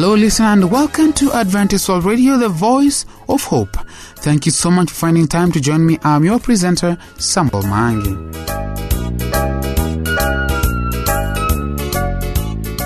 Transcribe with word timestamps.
Hello, 0.00 0.14
listener, 0.14 0.46
and 0.46 0.70
welcome 0.70 1.12
to 1.14 1.32
Adventist 1.32 1.88
World 1.88 2.04
Radio, 2.04 2.36
the 2.36 2.48
voice 2.48 3.04
of 3.28 3.42
hope. 3.42 3.76
Thank 4.18 4.46
you 4.46 4.52
so 4.52 4.70
much 4.70 4.90
for 4.90 4.94
finding 4.94 5.26
time 5.26 5.50
to 5.50 5.60
join 5.60 5.84
me. 5.84 5.98
I'm 6.04 6.22
your 6.22 6.38
presenter, 6.38 6.96
Samuel 7.18 7.62
Maangi. 7.62 8.14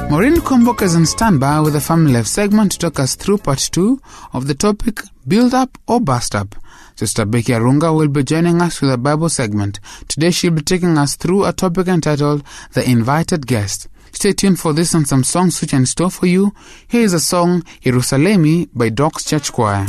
Maureen 0.08 0.36
Kwamboka 0.36 0.84
is 0.84 0.96
on 0.96 1.04
standby 1.04 1.60
with 1.60 1.74
the 1.74 1.82
Family 1.82 2.14
Life 2.14 2.28
segment 2.28 2.72
to 2.72 2.78
talk 2.78 2.98
us 2.98 3.14
through 3.14 3.36
part 3.36 3.58
two 3.58 4.00
of 4.32 4.46
the 4.46 4.54
topic 4.54 5.02
Build 5.28 5.52
Up 5.52 5.76
or 5.86 6.00
Bust 6.00 6.34
Up. 6.34 6.54
Sister 6.96 7.26
Becky 7.26 7.52
Arunga 7.52 7.94
will 7.94 8.08
be 8.08 8.24
joining 8.24 8.62
us 8.62 8.80
with 8.80 8.90
a 8.90 8.96
Bible 8.96 9.28
segment. 9.28 9.80
Today 10.08 10.30
she'll 10.30 10.52
be 10.52 10.62
taking 10.62 10.96
us 10.96 11.16
through 11.16 11.44
a 11.44 11.52
topic 11.52 11.88
entitled 11.88 12.42
The 12.72 12.88
Invited 12.88 13.46
Guest. 13.46 13.88
Stay 14.12 14.32
tuned 14.32 14.60
for 14.60 14.72
this 14.72 14.94
and 14.94 15.08
some 15.08 15.24
songs 15.24 15.60
which 15.60 15.72
are 15.72 15.78
in 15.78 15.86
store 15.86 16.10
for 16.10 16.26
you. 16.26 16.54
Here 16.86 17.02
is 17.02 17.12
a 17.12 17.20
song, 17.20 17.62
Jerusalemi 17.82 18.68
by 18.72 18.90
Docks 18.90 19.24
Church 19.24 19.52
Choir. 19.52 19.86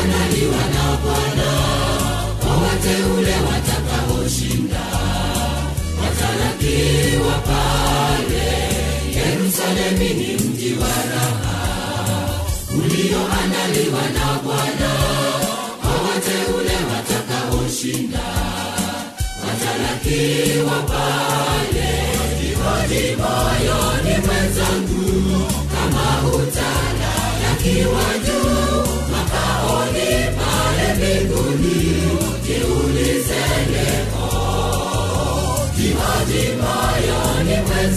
wanaliwa 0.00 0.56
na 0.74 0.96
Bwana, 1.02 1.50
kwa 2.40 2.56
watakaoshinda, 3.48 4.84
watalakiwa 6.00 7.34
pale 7.48 8.50
Yerusalemu, 9.16 10.14
ni 10.20 10.34
mji 10.34 10.72
wa 10.74 10.88
raha 11.12 11.60
ulioandaliwa 12.74 14.02
na 14.14 14.38
Bwana, 14.44 14.92
kwa 15.80 15.90
wateule 15.90 16.76
watakaoshinda, 16.92 18.26
watalakiwa 19.46 20.82
pale. 20.82 21.90
Jihodi 22.40 23.16
moyoni 23.16 24.26
mwenzangu, 24.26 25.46
kama 25.72 26.28
utalala 26.28 27.54
kiwanja 27.62 28.29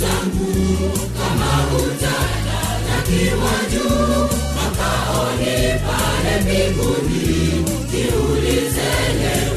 zangu 0.04 0.92
kama 1.18 1.52
utalakiwa 1.78 3.52
juu 3.72 4.28
makaoni 4.56 5.56
pale 5.86 6.34
mbinguni 6.42 7.66
kiulizelewa 7.92 9.53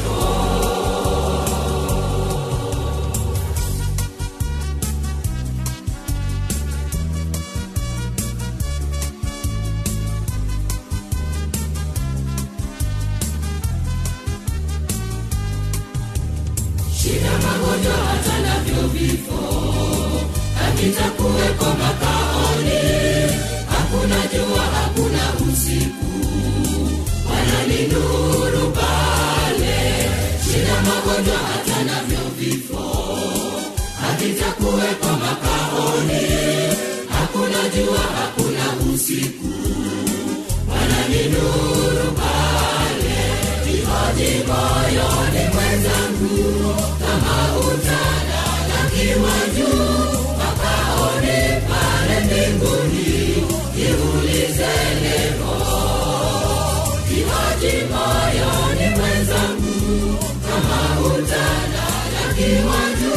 síwájú 62.47 63.15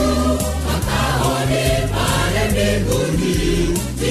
ọ̀tá 0.74 1.00
oníbàárẹ̀ 1.34 2.48
mi 2.54 2.68
lónìí 2.86 3.54
tí. 3.98 4.10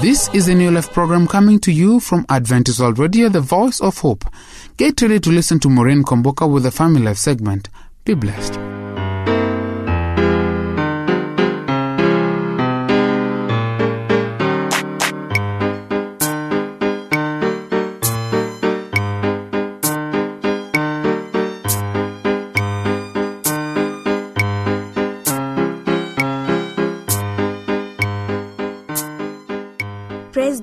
This 0.00 0.28
is 0.34 0.46
a 0.48 0.54
New 0.54 0.70
Life 0.70 0.92
program 0.92 1.26
coming 1.26 1.58
to 1.60 1.72
you 1.72 2.00
from 2.00 2.26
Adventist 2.28 2.80
World 2.80 2.98
Radio, 2.98 3.28
the 3.30 3.40
voice 3.40 3.80
of 3.80 3.98
hope. 3.98 4.24
Get 4.76 5.00
ready 5.00 5.18
to 5.20 5.30
listen 5.30 5.58
to 5.60 5.70
Maureen 5.70 6.04
Kwamboka 6.04 6.48
with 6.50 6.64
the 6.64 6.70
Family 6.70 7.00
Life 7.02 7.16
segment. 7.16 7.70
Be 8.04 8.14
blessed. 8.14 8.75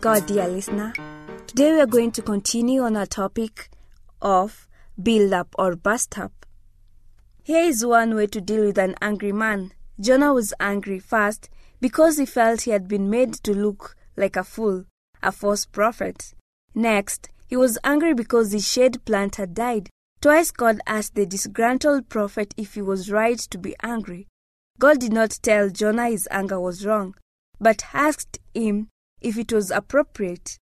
God, 0.03 0.25
dear 0.25 0.50
listener. 0.50 0.92
Today 1.48 1.72
we 1.72 1.80
are 1.80 1.86
going 1.86 2.12
to 2.12 2.22
continue 2.22 2.81
on 2.81 2.98
our 2.98 3.06
topic 3.06 3.69
of 4.22 4.68
build 5.01 5.31
up 5.31 5.56
or 5.57 5.78
bust 5.78 6.19
up. 6.19 6.45
Here 7.42 7.63
is 7.63 7.86
one 7.86 8.13
way 8.13 8.28
to 8.28 8.42
deal 8.42 8.66
with 8.66 8.78
an 8.78 8.95
angry 9.01 9.31
man. 9.31 9.72
Jonah 10.01 10.33
was 10.33 10.54
angry 10.60 11.00
first 11.00 11.50
because 11.80 12.18
he 12.18 12.25
felt 12.25 12.63
he 12.63 12.72
had 12.72 12.89
been 12.89 13.10
made 13.10 13.36
to 13.45 13.54
look 13.54 13.95
like 14.18 14.36
a 14.36 14.44
fool, 14.44 14.83
a 15.22 15.31
false 15.31 15.66
prophet. 15.66 16.33
Next, 16.75 17.30
he 17.48 17.56
was 17.56 17.80
angry 17.86 18.13
because 18.13 18.51
his 18.51 18.69
shade 18.69 19.06
plant 19.06 19.38
had 19.38 19.54
died. 19.54 19.89
Twice 20.19 20.51
God 20.51 20.81
asked 20.86 21.16
the 21.16 21.25
disgruntled 21.25 22.10
prophet 22.10 22.54
if 22.57 22.74
he 22.74 22.81
was 22.81 23.10
right 23.10 23.39
to 23.39 23.57
be 23.57 23.74
angry. 23.81 24.28
God 24.80 25.00
did 25.00 25.13
not 25.13 25.39
tell 25.42 25.69
Jonah 25.69 26.10
his 26.10 26.28
anger 26.30 26.60
was 26.60 26.86
wrong, 26.86 27.16
but 27.57 27.86
asked 27.94 28.39
him 28.54 28.89
if 29.24 29.38
it 29.38 29.52
was 29.52 29.72
appropriate. 29.72 30.60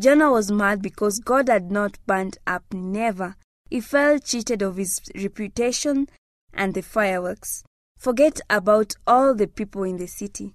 Jonah 0.00 0.30
was 0.30 0.50
mad 0.50 0.82
because 0.82 1.18
God 1.18 1.48
had 1.48 1.70
not 1.70 1.98
burned 2.06 2.38
up 2.46 2.64
Nineveh. 2.72 3.36
He 3.68 3.80
felt 3.80 4.24
cheated 4.24 4.62
of 4.62 4.76
his 4.76 5.00
reputation 5.14 6.08
and 6.52 6.74
the 6.74 6.82
fireworks. 6.82 7.62
Forget 7.96 8.40
about 8.50 8.94
all 9.06 9.34
the 9.34 9.46
people 9.46 9.84
in 9.84 9.98
the 9.98 10.08
city. 10.08 10.54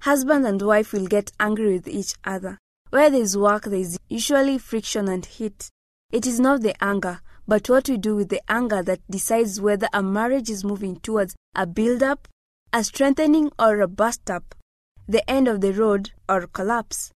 Husband 0.00 0.46
and 0.46 0.62
wife 0.62 0.92
will 0.92 1.06
get 1.06 1.32
angry 1.38 1.74
with 1.74 1.88
each 1.88 2.14
other. 2.24 2.58
Where 2.90 3.10
there 3.10 3.20
is 3.20 3.36
work, 3.36 3.64
there 3.64 3.80
is 3.80 3.98
usually 4.08 4.56
friction 4.58 5.08
and 5.08 5.26
heat. 5.26 5.68
It 6.10 6.26
is 6.26 6.40
not 6.40 6.62
the 6.62 6.74
anger, 6.82 7.20
but 7.46 7.68
what 7.68 7.88
we 7.88 7.98
do 7.98 8.16
with 8.16 8.28
the 8.30 8.40
anger 8.48 8.82
that 8.82 9.00
decides 9.10 9.60
whether 9.60 9.88
a 9.92 10.02
marriage 10.02 10.48
is 10.48 10.64
moving 10.64 10.96
towards 10.96 11.34
a 11.54 11.66
build 11.66 12.02
up, 12.02 12.28
a 12.72 12.82
strengthening, 12.82 13.50
or 13.58 13.80
a 13.80 13.88
bust 13.88 14.30
up, 14.30 14.54
the 15.10 15.28
end 15.28 15.48
of 15.48 15.60
the 15.60 15.72
road, 15.72 16.12
or 16.28 16.46
collapse. 16.46 17.12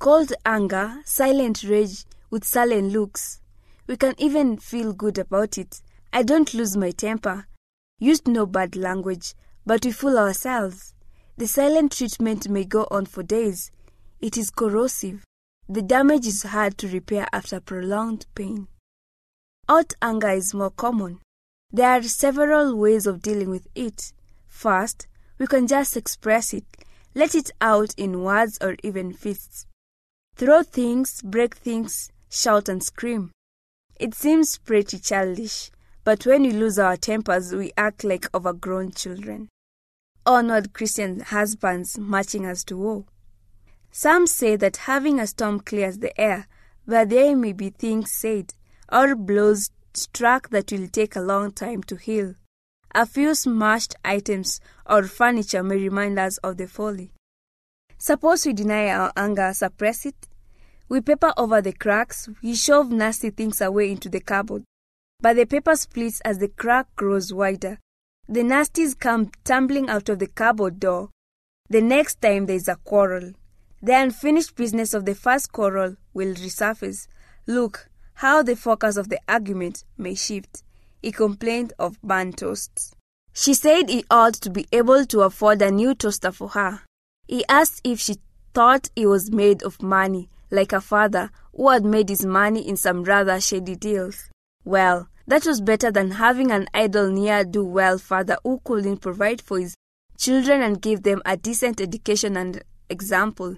Cold 0.00 0.32
anger, 0.46 1.02
silent 1.04 1.62
rage 1.62 2.06
with 2.30 2.42
sullen 2.42 2.88
looks. 2.88 3.42
We 3.86 3.98
can 3.98 4.14
even 4.16 4.56
feel 4.56 4.94
good 4.94 5.18
about 5.18 5.58
it. 5.58 5.82
I 6.10 6.22
don't 6.22 6.54
lose 6.54 6.74
my 6.74 6.90
temper. 6.90 7.46
Used 7.98 8.26
no 8.26 8.46
bad 8.46 8.76
language, 8.76 9.34
but 9.66 9.84
we 9.84 9.92
fool 9.92 10.18
ourselves. 10.18 10.94
The 11.36 11.46
silent 11.46 11.92
treatment 11.92 12.48
may 12.48 12.64
go 12.64 12.88
on 12.90 13.04
for 13.04 13.22
days. 13.22 13.70
It 14.18 14.38
is 14.38 14.48
corrosive. 14.48 15.22
The 15.68 15.82
damage 15.82 16.26
is 16.26 16.44
hard 16.44 16.78
to 16.78 16.88
repair 16.88 17.26
after 17.30 17.60
prolonged 17.60 18.24
pain. 18.34 18.68
Out 19.68 19.92
anger 20.00 20.30
is 20.30 20.54
more 20.54 20.70
common. 20.70 21.20
There 21.70 21.90
are 21.90 22.02
several 22.04 22.74
ways 22.74 23.06
of 23.06 23.20
dealing 23.20 23.50
with 23.50 23.68
it. 23.74 24.14
First, 24.48 25.08
we 25.38 25.46
can 25.46 25.66
just 25.66 25.94
express 25.96 26.54
it, 26.54 26.64
let 27.14 27.34
it 27.34 27.50
out 27.60 27.94
in 27.96 28.22
words 28.22 28.58
or 28.60 28.76
even 28.82 29.12
fists. 29.12 29.66
Throw 30.36 30.62
things, 30.62 31.20
break 31.22 31.56
things, 31.56 32.10
shout 32.30 32.68
and 32.68 32.82
scream. 32.82 33.30
It 34.00 34.14
seems 34.14 34.58
pretty 34.58 34.98
childish, 34.98 35.70
but 36.04 36.24
when 36.26 36.42
we 36.42 36.52
lose 36.52 36.78
our 36.78 36.96
tempers, 36.96 37.52
we 37.52 37.72
act 37.76 38.02
like 38.02 38.34
overgrown 38.34 38.92
children. 38.92 39.48
Onward 40.24 40.72
Christian 40.72 41.20
husbands 41.20 41.98
marching 41.98 42.46
us 42.46 42.64
to 42.64 42.76
war. 42.76 43.04
Some 43.90 44.26
say 44.26 44.56
that 44.56 44.88
having 44.88 45.20
a 45.20 45.26
storm 45.26 45.60
clears 45.60 45.98
the 45.98 46.18
air, 46.18 46.46
but 46.86 47.10
there 47.10 47.36
may 47.36 47.52
be 47.52 47.70
things 47.70 48.10
said 48.10 48.54
or 48.90 49.14
blows 49.14 49.70
struck 49.94 50.48
that 50.50 50.72
will 50.72 50.88
take 50.88 51.14
a 51.14 51.20
long 51.20 51.52
time 51.52 51.82
to 51.84 51.96
heal. 51.96 52.34
A 52.94 53.06
few 53.06 53.34
smashed 53.34 53.94
items 54.04 54.60
or 54.84 55.04
furniture 55.04 55.62
may 55.62 55.76
remind 55.76 56.18
us 56.18 56.36
of 56.38 56.58
the 56.58 56.66
folly. 56.66 57.12
Suppose 57.96 58.44
we 58.44 58.52
deny 58.52 58.88
our 58.88 59.12
anger, 59.16 59.52
suppress 59.54 60.04
it. 60.04 60.28
We 60.88 61.00
paper 61.00 61.32
over 61.38 61.62
the 61.62 61.72
cracks, 61.72 62.28
we 62.42 62.54
shove 62.54 62.90
nasty 62.90 63.30
things 63.30 63.62
away 63.62 63.90
into 63.90 64.10
the 64.10 64.20
cupboard. 64.20 64.64
But 65.20 65.36
the 65.36 65.46
paper 65.46 65.74
splits 65.76 66.20
as 66.20 66.38
the 66.38 66.48
crack 66.48 66.94
grows 66.96 67.32
wider. 67.32 67.78
The 68.28 68.42
nasties 68.42 68.98
come 68.98 69.30
tumbling 69.44 69.88
out 69.88 70.08
of 70.08 70.18
the 70.18 70.26
cupboard 70.26 70.78
door. 70.78 71.10
The 71.70 71.80
next 71.80 72.20
time 72.20 72.46
there 72.46 72.56
is 72.56 72.68
a 72.68 72.76
quarrel, 72.76 73.32
the 73.80 73.94
unfinished 73.94 74.54
business 74.54 74.92
of 74.92 75.06
the 75.06 75.14
first 75.14 75.50
quarrel 75.50 75.96
will 76.12 76.34
resurface. 76.34 77.08
Look, 77.46 77.88
how 78.14 78.42
the 78.42 78.54
focus 78.54 78.96
of 78.96 79.08
the 79.08 79.20
argument 79.26 79.84
may 79.96 80.14
shift. 80.14 80.62
He 81.02 81.12
complained 81.12 81.72
of 81.78 82.00
burnt 82.02 82.38
toasts. 82.38 82.94
She 83.32 83.54
said 83.54 83.88
he 83.88 84.04
ought 84.10 84.34
to 84.34 84.50
be 84.50 84.66
able 84.72 85.04
to 85.06 85.22
afford 85.22 85.60
a 85.62 85.70
new 85.70 85.94
toaster 85.94 86.30
for 86.30 86.50
her. 86.50 86.82
He 87.26 87.44
asked 87.48 87.80
if 87.82 88.00
she 88.00 88.16
thought 88.54 88.90
he 88.94 89.06
was 89.06 89.30
made 89.30 89.62
of 89.62 89.82
money, 89.82 90.30
like 90.50 90.72
her 90.72 90.80
father, 90.80 91.30
who 91.56 91.70
had 91.70 91.84
made 91.84 92.08
his 92.08 92.24
money 92.24 92.66
in 92.66 92.76
some 92.76 93.04
rather 93.04 93.40
shady 93.40 93.74
deals. 93.74 94.28
Well, 94.64 95.08
that 95.26 95.46
was 95.46 95.60
better 95.60 95.90
than 95.90 96.12
having 96.12 96.50
an 96.50 96.68
idle 96.74 97.10
near 97.10 97.44
do 97.44 97.64
well 97.64 97.98
father 97.98 98.36
who 98.44 98.60
couldn't 98.64 98.98
provide 98.98 99.40
for 99.40 99.58
his 99.58 99.74
children 100.18 100.62
and 100.62 100.82
give 100.82 101.02
them 101.02 101.22
a 101.24 101.36
decent 101.36 101.80
education 101.80 102.36
and 102.36 102.62
example. 102.88 103.56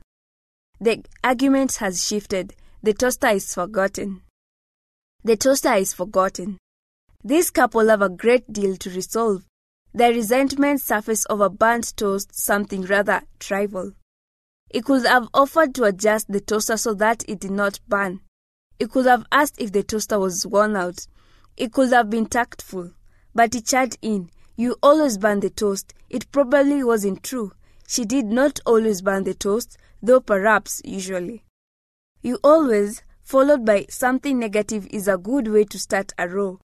The 0.81 1.05
argument 1.23 1.77
has 1.77 2.07
shifted. 2.07 2.55
The 2.83 2.95
toaster 2.95 3.29
is 3.29 3.53
forgotten. 3.55 4.23
The 5.25 5.37
toaster 5.37 5.75
is 5.75 5.95
forgotten. 5.95 6.59
This 7.27 7.49
couple 7.49 7.89
have 7.89 8.03
a 8.03 8.11
great 8.11 8.53
deal 8.53 8.77
to 8.77 8.91
resolve. 8.91 9.47
Their 9.95 10.13
resentment 10.13 10.83
surfaced 10.83 11.27
over 11.31 11.49
burnt 11.49 11.97
toast 11.97 12.39
something 12.39 12.83
rather 12.83 13.23
trivial. 13.39 13.93
He 14.71 14.83
could 14.83 15.07
have 15.07 15.29
offered 15.33 15.75
to 15.77 15.85
adjust 15.85 16.31
the 16.31 16.41
toaster 16.41 16.77
so 16.77 16.93
that 16.93 17.25
it 17.27 17.41
did 17.41 17.53
not 17.53 17.81
burn. 17.89 18.21
He 18.79 18.87
could 18.87 19.07
have 19.07 19.25
asked 19.33 19.55
if 19.59 19.73
the 19.73 19.83
toaster 19.83 20.19
was 20.19 20.47
worn 20.47 20.77
out. 20.77 21.07
He 21.57 21.71
could 21.71 21.95
have 21.95 22.11
been 22.11 22.27
tactful. 22.27 22.91
But 23.35 23.55
he 23.55 23.63
chimed 23.63 23.97
in, 24.03 24.29
You 24.57 24.77
always 24.83 25.17
burn 25.17 25.41
the 25.41 25.49
toast. 25.49 25.95
It 26.11 26.31
probably 26.31 26.85
wasn't 26.85 27.23
true. 27.23 27.53
She 27.89 28.05
did 28.05 28.27
not 28.27 28.61
always 28.67 29.01
burn 29.01 29.25
the 29.25 29.33
toast, 29.33 29.79
though 30.03 30.21
perhaps 30.21 30.83
usually. 30.85 31.43
You 32.21 32.39
always 32.45 33.03
followed 33.23 33.65
by 33.65 33.87
something 33.89 34.39
negative 34.39 34.87
is 34.91 35.09
a 35.09 35.17
good 35.17 35.49
way 35.49 35.65
to 35.65 35.79
start 35.79 36.13
a 36.19 36.29
row. 36.29 36.61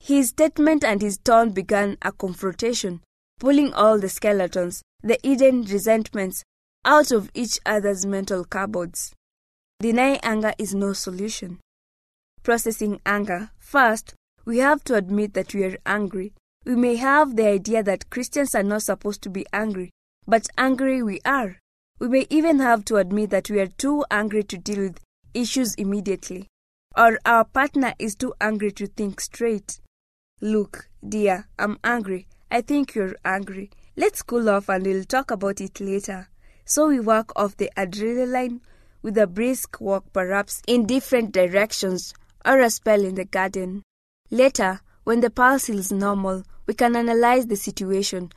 His 0.00 0.28
statement 0.28 0.84
and 0.84 1.02
his 1.02 1.18
tone 1.18 1.50
began 1.50 1.96
a 2.02 2.12
confrontation, 2.12 3.02
pulling 3.40 3.72
all 3.74 3.98
the 3.98 4.08
skeletons, 4.08 4.82
the 5.02 5.18
hidden 5.22 5.62
resentments, 5.62 6.44
out 6.84 7.10
of 7.10 7.30
each 7.34 7.58
other's 7.66 8.06
mental 8.06 8.44
cupboards. 8.44 9.14
Denying 9.80 10.20
anger 10.22 10.54
is 10.58 10.74
no 10.74 10.92
solution. 10.92 11.58
Processing 12.42 13.00
anger. 13.04 13.50
First, 13.58 14.14
we 14.44 14.58
have 14.58 14.84
to 14.84 14.94
admit 14.94 15.34
that 15.34 15.52
we 15.52 15.64
are 15.64 15.76
angry. 15.84 16.32
We 16.64 16.76
may 16.76 16.96
have 16.96 17.36
the 17.36 17.46
idea 17.46 17.82
that 17.82 18.08
Christians 18.08 18.54
are 18.54 18.62
not 18.62 18.82
supposed 18.82 19.22
to 19.22 19.30
be 19.30 19.44
angry, 19.52 19.90
but 20.26 20.48
angry 20.56 21.02
we 21.02 21.20
are. 21.24 21.58
We 21.98 22.08
may 22.08 22.26
even 22.30 22.60
have 22.60 22.84
to 22.86 22.96
admit 22.96 23.30
that 23.30 23.50
we 23.50 23.58
are 23.58 23.66
too 23.66 24.04
angry 24.10 24.44
to 24.44 24.56
deal 24.56 24.82
with 24.82 25.00
issues 25.34 25.74
immediately, 25.74 26.46
or 26.96 27.18
our 27.26 27.44
partner 27.44 27.94
is 27.98 28.14
too 28.14 28.34
angry 28.40 28.70
to 28.72 28.86
think 28.86 29.20
straight. 29.20 29.80
Look, 30.42 30.90
dear, 31.06 31.48
I'm 31.58 31.78
angry. 31.82 32.26
I 32.50 32.60
think 32.60 32.94
you're 32.94 33.16
angry. 33.24 33.70
Let's 33.96 34.20
cool 34.20 34.50
off 34.50 34.68
and 34.68 34.84
we'll 34.84 35.04
talk 35.04 35.30
about 35.30 35.62
it 35.62 35.80
later. 35.80 36.28
So 36.66 36.88
we 36.88 37.00
walk 37.00 37.32
off 37.36 37.56
the 37.56 37.70
adrenaline 37.74 38.60
with 39.00 39.16
a 39.16 39.26
brisk 39.26 39.80
walk, 39.80 40.12
perhaps 40.12 40.60
in 40.66 40.84
different 40.84 41.32
directions, 41.32 42.12
or 42.44 42.60
a 42.60 42.68
spell 42.68 43.02
in 43.02 43.14
the 43.14 43.24
garden. 43.24 43.82
Later, 44.30 44.80
when 45.04 45.20
the 45.20 45.30
pulse 45.30 45.70
is 45.70 45.90
normal, 45.90 46.42
we 46.66 46.74
can 46.74 46.96
analyze 46.96 47.46
the 47.46 47.56
situation, 47.56 48.30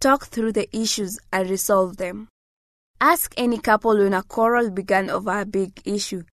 talk 0.00 0.26
through 0.26 0.52
the 0.52 0.68
issues, 0.76 1.20
and 1.32 1.48
resolve 1.48 1.98
them. 1.98 2.26
Ask 3.00 3.32
any 3.36 3.58
couple 3.58 3.96
when 3.96 4.12
a 4.12 4.24
quarrel 4.24 4.70
began 4.70 5.08
over 5.08 5.38
a 5.40 5.46
big 5.46 5.80
issue. 5.84 6.24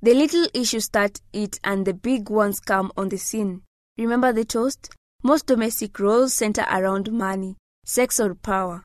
The 0.00 0.14
little 0.14 0.46
issues 0.54 0.84
start 0.84 1.20
it 1.34 1.60
and 1.62 1.84
the 1.84 1.92
big 1.92 2.30
ones 2.30 2.60
come 2.60 2.92
on 2.96 3.10
the 3.10 3.18
scene. 3.18 3.60
Remember 3.96 4.32
the 4.32 4.44
toast? 4.44 4.90
Most 5.22 5.46
domestic 5.46 5.98
roles 5.98 6.34
center 6.34 6.66
around 6.70 7.12
money, 7.12 7.56
sex, 7.84 8.18
or 8.18 8.34
power. 8.34 8.82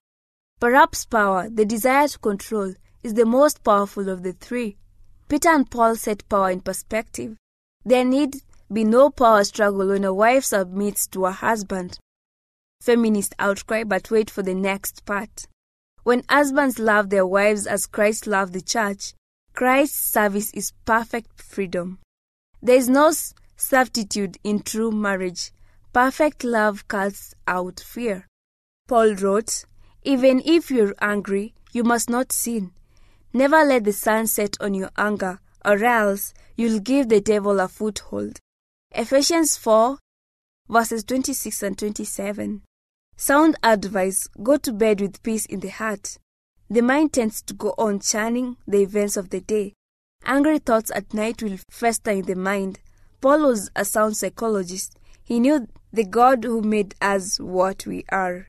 Perhaps 0.60 1.06
power, 1.06 1.50
the 1.50 1.66
desire 1.66 2.08
to 2.08 2.20
control, 2.20 2.74
is 3.02 3.16
the 3.16 3.26
most 3.26 3.64
powerful 3.64 4.08
of 4.10 4.24
the 4.24 4.34
three. 4.34 4.78
Peter 5.28 5.50
and 5.50 5.70
Paul 5.70 5.96
set 5.96 6.28
power 6.30 6.52
in 6.52 6.62
perspective. 6.62 7.38
There 7.84 8.06
need 8.06 8.42
be 8.72 8.84
no 8.84 9.10
power 9.10 9.44
struggle 9.44 9.88
when 9.88 10.04
a 10.04 10.14
wife 10.14 10.46
submits 10.46 11.08
to 11.08 11.26
a 11.26 11.32
husband. 11.32 11.98
Feminist 12.82 13.34
outcry, 13.40 13.84
but 13.84 14.12
wait 14.12 14.30
for 14.30 14.44
the 14.44 14.54
next 14.54 15.06
part. 15.06 15.48
When 16.04 16.24
husbands 16.30 16.80
love 16.80 17.10
their 17.10 17.26
wives 17.26 17.66
as 17.68 17.86
Christ 17.86 18.28
loved 18.28 18.54
the 18.54 18.62
church, 18.62 19.14
Christ's 19.54 20.12
service 20.12 20.54
is 20.54 20.74
perfect 20.86 21.42
freedom. 21.42 22.00
There 22.62 22.78
is 22.78 22.90
no 22.90 23.12
substitute 23.60 24.38
in 24.44 24.62
true 24.62 24.92
marriage. 24.92 25.52
Perfect 25.92 26.44
love 26.44 26.88
casts 26.88 27.36
out 27.48 27.80
fear. 27.80 28.26
Paul 28.88 29.16
wrote, 29.16 29.66
Even 30.04 30.42
if 30.46 30.72
you're 30.72 30.96
angry, 31.02 31.54
you 31.72 31.84
must 31.84 32.10
not 32.10 32.32
sin. 32.32 32.72
Never 33.34 33.64
let 33.64 33.84
the 33.84 33.94
sun 33.94 34.28
set 34.28 34.56
on 34.60 34.74
your 34.74 34.90
anger, 34.98 35.40
or 35.64 35.84
else 35.84 36.34
you'll 36.56 36.80
give 36.80 37.10
the 37.10 37.22
devil 37.22 37.60
a 37.60 37.68
foothold. 37.68 38.40
Ephesians 38.92 39.58
4, 39.58 40.00
verses 40.68 41.04
26 41.04 41.62
and 41.62 41.78
27. 41.78 42.62
Sound 43.18 43.58
advice 43.62 44.28
go 44.42 44.58
to 44.58 44.72
bed 44.72 45.02
with 45.02 45.22
peace 45.22 45.46
in 45.46 45.60
the 45.60 45.70
heart. 45.70 46.18
The 46.70 46.82
mind 46.82 47.14
tends 47.14 47.42
to 47.44 47.54
go 47.54 47.76
on 47.78 48.00
churning 48.00 48.58
the 48.68 48.82
events 48.82 49.18
of 49.18 49.30
the 49.30 49.42
day. 49.42 49.74
Angry 50.24 50.60
thoughts 50.60 50.92
at 50.94 51.14
night 51.14 51.44
will 51.44 51.58
fester 51.70 52.12
in 52.12 52.24
the 52.24 52.36
mind. 52.36 52.80
Paul 53.22 53.48
was 53.48 53.70
a 53.76 53.84
sound 53.84 54.16
psychologist. 54.18 54.98
He 55.24 55.40
knew 55.40 55.68
the 55.92 56.06
God 56.06 56.44
who 56.44 56.62
made 56.62 56.96
us 57.02 57.40
what 57.40 57.86
we 57.86 58.06
are. 58.12 58.48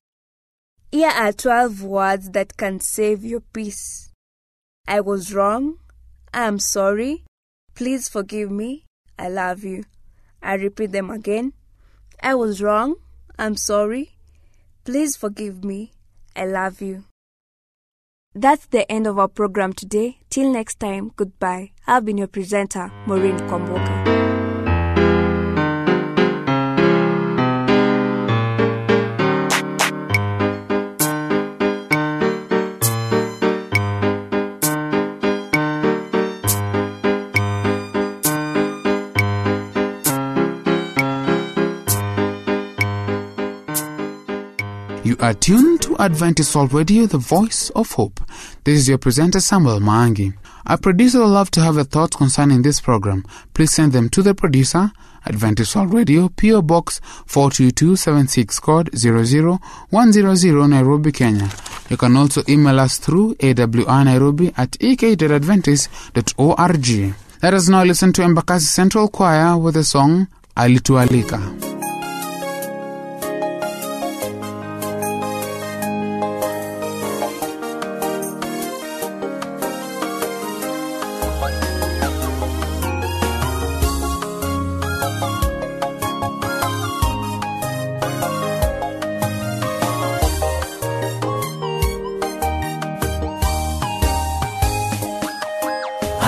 Here 0.93 1.11
are 1.11 1.33
12 1.33 1.83
words 1.83 2.31
that 2.31 2.57
can 2.57 2.81
save 2.81 3.25
your 3.25 3.41
peace. 3.41 4.13
I 4.87 5.01
was 5.01 5.35
wrong. 5.35 5.79
I 6.33 6.47
am 6.47 6.59
sorry. 6.59 7.25
Please 7.75 8.09
forgive 8.09 8.51
me. 8.51 8.85
I 9.19 9.29
love 9.29 9.65
you. 9.65 9.85
I 10.43 10.55
repeat 10.55 10.93
them 10.93 11.11
again. 11.11 11.53
I 12.23 12.35
was 12.35 12.63
wrong. 12.63 12.97
I'm 13.39 13.57
sorry. 13.57 14.17
Please 14.85 15.17
forgive 15.17 15.65
me. 15.65 15.93
I 16.35 16.47
love 16.47 16.81
you. 16.81 17.05
That's 18.35 18.67
the 18.67 18.91
end 18.91 19.07
of 19.07 19.19
our 19.19 19.29
program 19.29 19.73
today. 19.73 20.19
Till 20.31 20.53
next 20.53 20.79
time, 20.79 21.11
goodbye. 21.17 21.73
I've 21.87 22.05
been 22.05 22.19
your 22.19 22.29
presenter, 22.29 22.93
Maureen 23.07 23.37
Kwamboka. 23.39 24.30
Are 45.23 45.35
tuned 45.35 45.83
to 45.83 45.97
Adventist 45.99 46.55
World 46.55 46.73
Radio, 46.73 47.05
the 47.07 47.19
voice 47.19 47.71
of 47.77 47.93
hope. 47.93 48.21
This 48.65 48.79
is 48.79 48.89
your 48.89 48.97
presenter, 48.99 49.41
Samuel 49.41 49.81
Maangi. 49.81 50.33
Our 50.67 50.79
producer 50.79 51.19
will 51.21 51.29
love 51.29 51.51
to 51.53 51.61
have 51.61 51.75
your 51.75 51.85
thoughts 51.85 52.17
concerning 52.17 52.63
this 52.63 52.81
program. 52.81 53.25
Please 53.55 53.73
send 53.73 53.93
them 53.93 54.09
to 54.11 54.23
the 54.23 54.35
producer, 54.35 54.91
Adventist 55.27 55.77
World 55.77 55.93
Radio, 55.93 56.29
PO 56.31 56.63
Box 56.63 57.01
42276, 57.27 58.59
code 58.61 58.89
00100, 58.95 60.69
Nairobi, 60.69 61.13
Kenya. 61.13 61.51
You 61.89 61.97
can 61.97 62.17
also 62.17 62.43
email 62.49 62.79
us 62.81 62.99
through 62.99 63.35
awrnairobi 63.35 64.53
at 64.57 64.77
ek.adventist.org. 64.81 67.15
Let 67.43 67.55
us 67.55 67.69
now 67.69 67.85
listen 67.85 68.13
to 68.15 68.23
Embakasi 68.23 68.67
Central 68.67 69.09
Choir 69.09 69.57
with 69.59 69.75
the 69.75 69.85
song 69.85 70.29
Alitualika. 70.57 71.80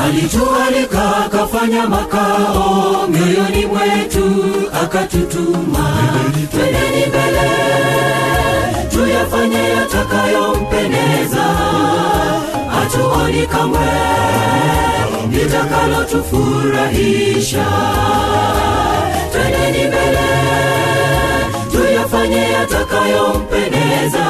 Alitualika 0.04 1.16
akafanya 1.26 1.86
makao 1.86 3.08
mioyoni 3.08 3.66
mwetu 3.66 4.44
akatutuma. 4.82 5.96
Twendeni 6.50 7.06
mbele 7.06 7.50
tuyafanye 8.92 9.58
yatakayompendeza. 9.68 11.44
Hatuoni 12.74 13.46
kamwe 13.46 13.78
litakalotufurahisha 15.30 17.66
twendeni 19.32 19.88
mbele 19.88 20.26
tuyafanye 22.32 22.52
yatakayompendeza 22.52 24.24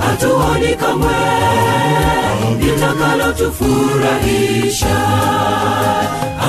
hatuoni 0.00 0.74
kamwe. 0.74 1.14
Litakalotufurahisha 2.60 4.96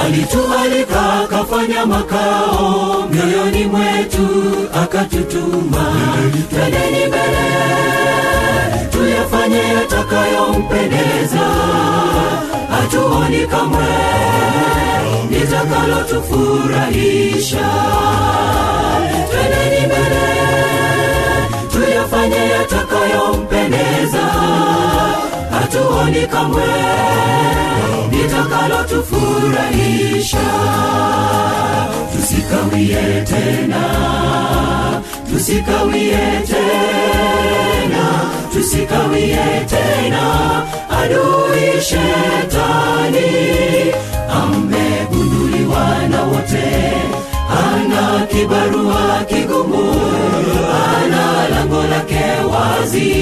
alitualika 0.03 1.13
akafanya 1.23 1.85
makao. 1.85 3.07
Mioyoni 3.11 3.65
mwetu 3.65 4.27
akatutuma 4.83 5.85
twendeni 6.49 7.05
mbele 7.07 7.47
tuyafanye 8.91 9.57
yatakayompendeza 9.73 11.47
hatuoni 12.81 13.47
kamwe. 13.47 13.87
Litakalotufurahisha 15.29 17.67
tweneni 19.31 19.81
mbele. 19.85 20.27
Tuyafanye 21.71 22.41
yatakayompendeza. 22.55 24.25
Hatuoni 25.51 26.23
kamwe. 26.27 26.69
Litakalotufurahisha 28.11 30.47
tusikawie 32.11 33.03
tena 33.29 33.83
tusikawie 35.31 36.17
tena 36.47 38.05
tusikawie 38.53 39.65
tena 39.69 40.25
adui 40.89 41.81
shetani. 41.81 43.31
Amegunduliwa 44.29 46.07
na 46.09 46.21
wote 46.23 46.93
ana 47.49 48.25
kibarua 48.27 49.23
kigumu 49.29 49.91
ana 50.95 51.49
lango 51.49 51.83
lake 51.83 52.25
wazi. 52.51 53.13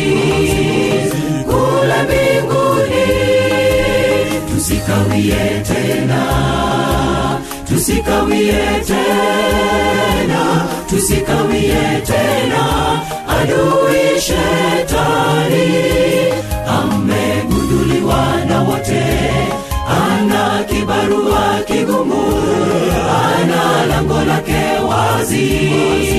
Kule 1.45 2.03
mbinguni 2.03 3.07
tusikawie 4.53 5.63
tena 5.67 6.25
tusikawie 7.89 8.53
tena 8.87 10.67
tusikawie 10.89 12.01
tena 12.05 12.63
adui 13.27 14.21
shetani. 14.21 15.69
Amegunduliwa 16.67 18.45
na 18.49 18.61
wote 18.61 19.03
ana 19.87 20.63
kibarua 20.63 21.61
kigumu 21.67 22.23
ana 23.25 23.85
lango 23.85 24.21
lake 24.23 24.63
wazi. 24.89 26.18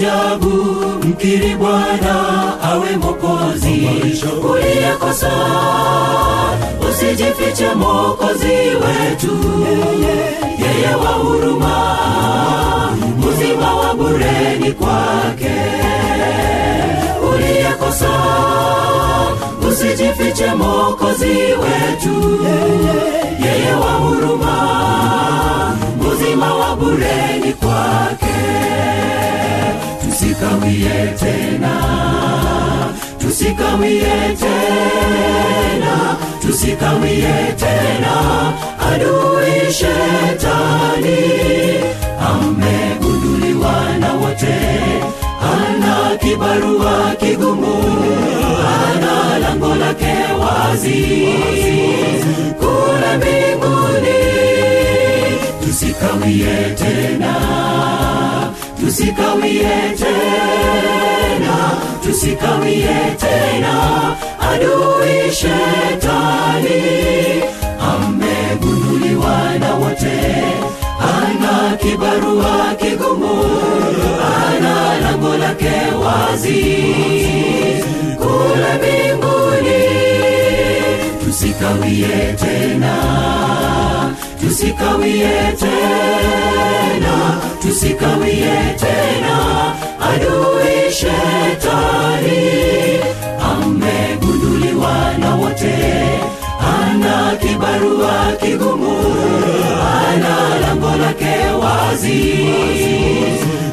ajabu 0.00 0.48
mkiri 1.08 1.54
bwana 1.56 2.14
awe 2.62 2.96
mokozi 2.96 3.88
uliyekosa 4.52 5.30
usijifiche 6.90 7.74
mokozi 7.74 8.46
wetu. 8.82 9.36
Yeye 10.62 10.94
wa 10.94 11.08
huruma 11.12 11.96
uzima 13.28 13.74
wa 13.74 13.94
bureni 13.94 14.72
kwake. 14.72 15.54
Uliyekosa 17.34 18.08
usijifiche 19.68 20.54
mokozi 20.54 21.26
wetu. 21.34 22.44
Yeye 23.44 23.74
wa 23.74 23.92
huruma 23.92 24.56
uzima 26.12 26.54
wa 26.54 26.76
bureni 26.76 27.52
kwake 27.52 28.39
tusikawie 30.40 31.14
tena 31.20 31.74
tusikawie 33.18 34.36
tena 34.40 36.16
tusikawie 36.42 37.54
tena 37.58 38.52
adui 38.90 39.72
shetani. 39.72 41.20
Amegunduliwa 42.20 43.98
na 44.00 44.12
wote 44.14 44.56
ana 45.42 46.16
kibarua 46.16 47.14
kigumu 47.20 47.76
ana 48.84 49.38
lango 49.38 49.74
lake 49.74 50.14
wazi. 50.40 51.28
Kule 52.58 53.16
mbinguni 53.16 54.20
tusikawie 55.66 56.74
tena 56.78 57.59
tusikawie 58.90 59.94
tena 59.98 61.56
tusikawie 62.02 62.96
tena 63.20 64.16
adui 64.50 65.30
shetani. 65.32 66.82
Amegunduliwa 67.90 69.58
na 69.60 69.74
wote 69.74 70.18
ana 70.98 71.76
kibarua 71.76 72.74
kigumu 72.78 73.44
ana 74.48 74.98
lake 75.38 75.78
wazi. 76.04 76.62
Kule 78.18 78.70
mbinguni 78.78 79.89
tusikawie 81.60 82.34
tena. 82.38 82.96
Tusikawie 84.40 85.52
tena. 85.60 87.40
Tusikawie 87.62 88.76
tena. 88.80 89.36
Adui 90.00 90.92
shetani. 90.92 92.40
Amegunduliwa 93.50 95.18
na 95.18 95.34
wote. 95.34 95.76
Ana 96.60 97.36
kibarua 97.36 98.32
kigumu. 98.40 98.96
Ana 100.08 100.58
lango 100.60 100.96
lake 100.96 101.36
wazi. 101.62 102.50
kule 103.30 103.69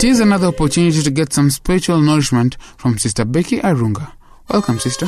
It 0.00 0.04
is 0.04 0.20
another 0.20 0.46
opportunity 0.46 1.02
to 1.02 1.10
get 1.10 1.30
some 1.30 1.50
spiritual 1.50 2.00
nourishment 2.00 2.56
from 2.78 2.96
Sister 2.96 3.26
Becky 3.26 3.58
Arunga. 3.58 4.14
Welcome, 4.48 4.78
sister. 4.78 5.06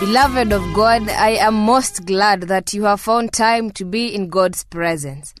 Beloved 0.00 0.52
of 0.52 0.74
God, 0.74 1.08
I 1.08 1.36
am 1.40 1.54
most 1.54 2.04
glad 2.04 2.42
that 2.42 2.74
you 2.74 2.84
have 2.84 3.00
found 3.00 3.32
time 3.32 3.70
to 3.70 3.86
be 3.86 4.14
in 4.14 4.28
God's 4.28 4.64
presence. 4.64 5.32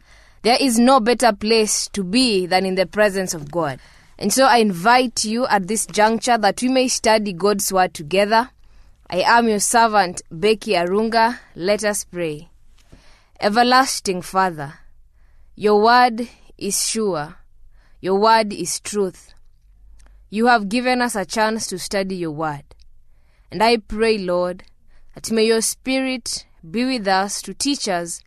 There 0.46 0.58
is 0.60 0.78
no 0.78 1.00
better 1.00 1.32
place 1.32 1.88
to 1.88 2.04
be 2.04 2.46
than 2.46 2.64
in 2.64 2.76
the 2.76 2.86
presence 2.86 3.34
of 3.34 3.50
God. 3.50 3.80
And 4.16 4.32
so 4.32 4.44
I 4.44 4.58
invite 4.58 5.24
you 5.24 5.44
at 5.48 5.66
this 5.66 5.86
juncture 5.86 6.38
that 6.38 6.62
we 6.62 6.68
may 6.68 6.86
study 6.86 7.32
God's 7.32 7.72
word 7.72 7.94
together. 7.94 8.50
I 9.10 9.22
am 9.22 9.48
your 9.48 9.58
servant, 9.58 10.22
Becky 10.30 10.74
Arunga. 10.74 11.40
Let 11.56 11.82
us 11.82 12.04
pray. 12.04 12.48
Everlasting 13.40 14.22
Father, 14.22 14.74
your 15.56 15.82
word 15.82 16.28
is 16.56 16.88
sure, 16.88 17.38
your 18.00 18.20
word 18.20 18.52
is 18.52 18.78
truth. 18.78 19.34
You 20.30 20.46
have 20.46 20.68
given 20.68 21.02
us 21.02 21.16
a 21.16 21.24
chance 21.24 21.66
to 21.66 21.78
study 21.80 22.14
your 22.14 22.30
word. 22.30 22.62
And 23.50 23.64
I 23.64 23.78
pray, 23.78 24.16
Lord, 24.16 24.62
that 25.16 25.28
may 25.32 25.46
your 25.46 25.60
Spirit 25.60 26.46
be 26.70 26.84
with 26.84 27.08
us 27.08 27.42
to 27.42 27.52
teach 27.52 27.88
us 27.88 28.20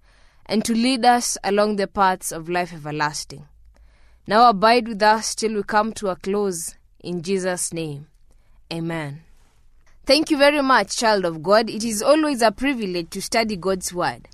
and 0.49 0.65
to 0.65 0.73
lead 0.73 1.05
us 1.05 1.37
along 1.43 1.75
the 1.75 1.85
paths 1.87 2.31
of 2.31 2.49
life 2.49 2.73
everlasting. 2.73 3.45
Now 4.25 4.49
abide 4.49 4.87
with 4.87 5.03
us 5.03 5.35
till 5.35 5.53
we 5.53 5.61
come 5.61 5.93
to 5.93 6.09
a 6.09 6.15
close. 6.15 6.75
In 7.01 7.21
Jesus' 7.21 7.71
name, 7.71 8.07
Amen. 8.73 9.21
Thank 10.05 10.31
you 10.31 10.37
very 10.37 10.63
much, 10.63 10.97
child 10.97 11.23
of 11.23 11.43
God. 11.43 11.69
It 11.69 11.83
is 11.83 12.01
always 12.01 12.41
a 12.41 12.51
privilege 12.51 13.11
to 13.11 13.21
study 13.21 13.55
God's 13.57 13.93
Word. 13.93 14.27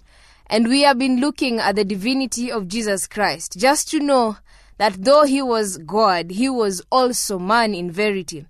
And 0.47 0.69
we 0.69 0.81
have 0.83 0.97
been 0.97 1.19
looking 1.19 1.59
at 1.59 1.75
the 1.75 1.83
divinity 1.83 2.49
of 2.49 2.69
Jesus 2.69 3.07
Christ, 3.07 3.57
just 3.57 3.89
to 3.91 3.99
know 3.99 4.37
that 4.77 5.03
though 5.03 5.25
he 5.25 5.41
was 5.41 5.77
God, 5.79 6.31
he 6.31 6.47
was 6.49 6.81
also 6.91 7.39
man 7.39 7.75
in 7.75 7.91
verity. 7.91 8.45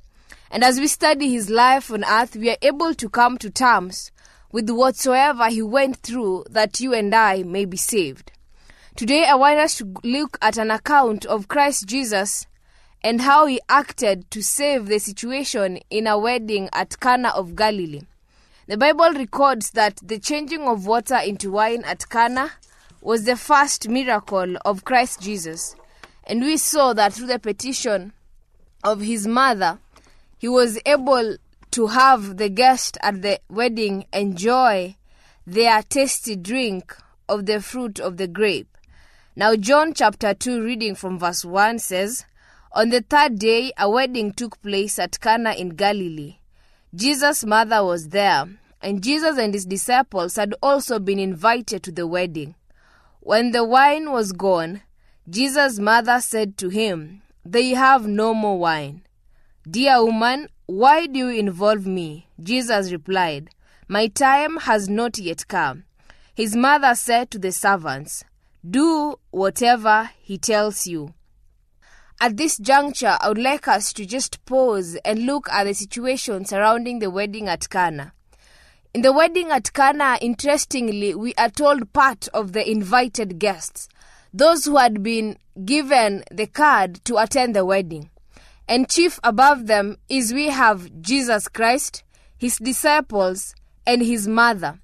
And 0.51 0.63
as 0.63 0.79
we 0.79 0.85
study 0.85 1.31
his 1.31 1.49
life 1.49 1.91
on 1.91 2.05
earth, 2.05 2.35
we 2.35 2.51
are 2.51 2.57
able 2.61 2.93
to 2.93 3.09
come 3.09 3.39
to 3.39 3.49
terms 3.49 4.11
with 4.55 4.69
whatsoever 4.69 5.49
he 5.49 5.61
went 5.61 5.97
through 5.97 6.45
that 6.49 6.79
you 6.79 6.93
and 6.93 7.13
I 7.13 7.43
may 7.43 7.65
be 7.65 7.75
saved. 7.75 8.31
Today, 8.95 9.25
I 9.25 9.35
want 9.35 9.59
us 9.59 9.77
to 9.79 9.93
look 10.01 10.37
at 10.41 10.57
an 10.57 10.71
account 10.71 11.25
of 11.25 11.49
Christ 11.49 11.85
Jesus 11.87 12.47
and 13.03 13.19
how 13.19 13.47
he 13.47 13.59
acted 13.67 14.31
to 14.31 14.41
save 14.41 14.85
the 14.85 14.99
situation 14.99 15.79
in 15.89 16.07
a 16.07 16.17
wedding 16.17 16.69
at 16.71 16.97
Cana 17.01 17.33
of 17.35 17.57
Galilee. 17.57 18.03
The 18.67 18.77
Bible 18.77 19.11
records 19.11 19.71
that 19.71 19.99
the 20.01 20.19
changing 20.19 20.61
of 20.69 20.87
water 20.87 21.17
into 21.17 21.51
wine 21.51 21.83
at 21.83 22.07
Cana 22.07 22.53
was 23.01 23.25
the 23.25 23.35
first 23.35 23.89
miracle 23.89 24.55
of 24.63 24.85
Christ 24.85 25.19
Jesus. 25.19 25.75
And 26.27 26.39
we 26.39 26.55
saw 26.55 26.93
that 26.93 27.11
through 27.11 27.27
the 27.27 27.39
petition 27.39 28.13
of 28.85 29.01
his 29.01 29.27
mother, 29.27 29.79
he 30.37 30.47
was 30.47 30.79
able 30.85 31.35
to 31.75 31.87
have 31.87 32.37
the 32.37 32.47
guest 32.47 32.97
at 33.01 33.21
the 33.21 33.37
wedding 33.49 34.05
enjoy 34.13 34.95
their 35.45 35.83
tasty 35.83 36.33
drink 36.33 36.95
of 37.27 37.47
the 37.47 37.59
fruit 37.59 37.99
of 37.99 38.15
the 38.15 38.29
grape. 38.29 38.77
Now, 39.35 39.57
John 39.57 39.93
chapter 39.93 40.33
2, 40.33 40.63
reading 40.63 40.95
from 40.95 41.19
verse 41.19 41.43
1 41.43 41.79
says, 41.79 42.23
On 42.71 42.91
the 42.91 43.01
third 43.01 43.39
day, 43.39 43.73
a 43.77 43.89
wedding 43.89 44.31
took 44.31 44.61
place 44.61 44.97
at 44.97 45.19
Cana 45.19 45.51
in 45.51 45.71
Galilee. 45.71 46.37
Jesus' 46.95 47.43
mother 47.43 47.83
was 47.83 48.07
there, 48.07 48.45
and 48.81 49.03
Jesus 49.03 49.37
and 49.37 49.53
his 49.53 49.65
disciples 49.65 50.37
had 50.37 50.55
also 50.63 50.97
been 50.97 51.19
invited 51.19 51.83
to 51.83 51.91
the 51.91 52.07
wedding. 52.07 52.55
When 53.19 53.51
the 53.51 53.65
wine 53.65 54.13
was 54.13 54.31
gone, 54.31 54.79
Jesus' 55.29 55.77
mother 55.77 56.21
said 56.21 56.57
to 56.59 56.69
him, 56.69 57.21
They 57.43 57.71
have 57.71 58.07
no 58.07 58.33
more 58.33 58.57
wine. 58.57 59.01
Dear 59.69 60.05
woman, 60.05 60.47
why 60.67 61.05
do 61.05 61.19
you 61.19 61.39
involve 61.39 61.85
me? 61.85 62.27
Jesus 62.41 62.91
replied, 62.91 63.49
My 63.87 64.07
time 64.07 64.57
has 64.57 64.89
not 64.89 65.19
yet 65.19 65.47
come. 65.47 65.83
His 66.33 66.55
mother 66.55 66.95
said 66.95 67.29
to 67.31 67.39
the 67.39 67.51
servants, 67.51 68.23
Do 68.67 69.19
whatever 69.29 70.09
he 70.19 70.39
tells 70.39 70.87
you. 70.87 71.13
At 72.19 72.37
this 72.37 72.57
juncture, 72.57 73.15
I 73.21 73.27
would 73.27 73.37
like 73.37 73.67
us 73.67 73.93
to 73.93 74.05
just 74.07 74.43
pause 74.45 74.97
and 75.05 75.27
look 75.27 75.47
at 75.49 75.65
the 75.65 75.75
situation 75.75 76.45
surrounding 76.45 76.97
the 76.97 77.11
wedding 77.11 77.47
at 77.47 77.69
Cana. 77.69 78.13
In 78.93 79.03
the 79.03 79.13
wedding 79.13 79.51
at 79.51 79.71
Cana, 79.71 80.17
interestingly, 80.19 81.13
we 81.13 81.35
are 81.35 81.49
told 81.49 81.93
part 81.93 82.27
of 82.33 82.53
the 82.53 82.67
invited 82.67 83.37
guests, 83.37 83.87
those 84.33 84.65
who 84.65 84.77
had 84.77 85.03
been 85.03 85.37
given 85.63 86.23
the 86.31 86.47
card 86.47 87.05
to 87.05 87.17
attend 87.17 87.55
the 87.55 87.65
wedding. 87.65 88.09
And 88.67 88.89
chief 88.89 89.19
above 89.23 89.67
them 89.67 89.97
is 90.09 90.33
we 90.33 90.49
have 90.49 91.01
Jesus 91.01 91.47
Christ, 91.47 92.03
his 92.37 92.57
disciples, 92.57 93.53
and 93.85 94.01
his 94.01 94.27
mother. 94.27 94.79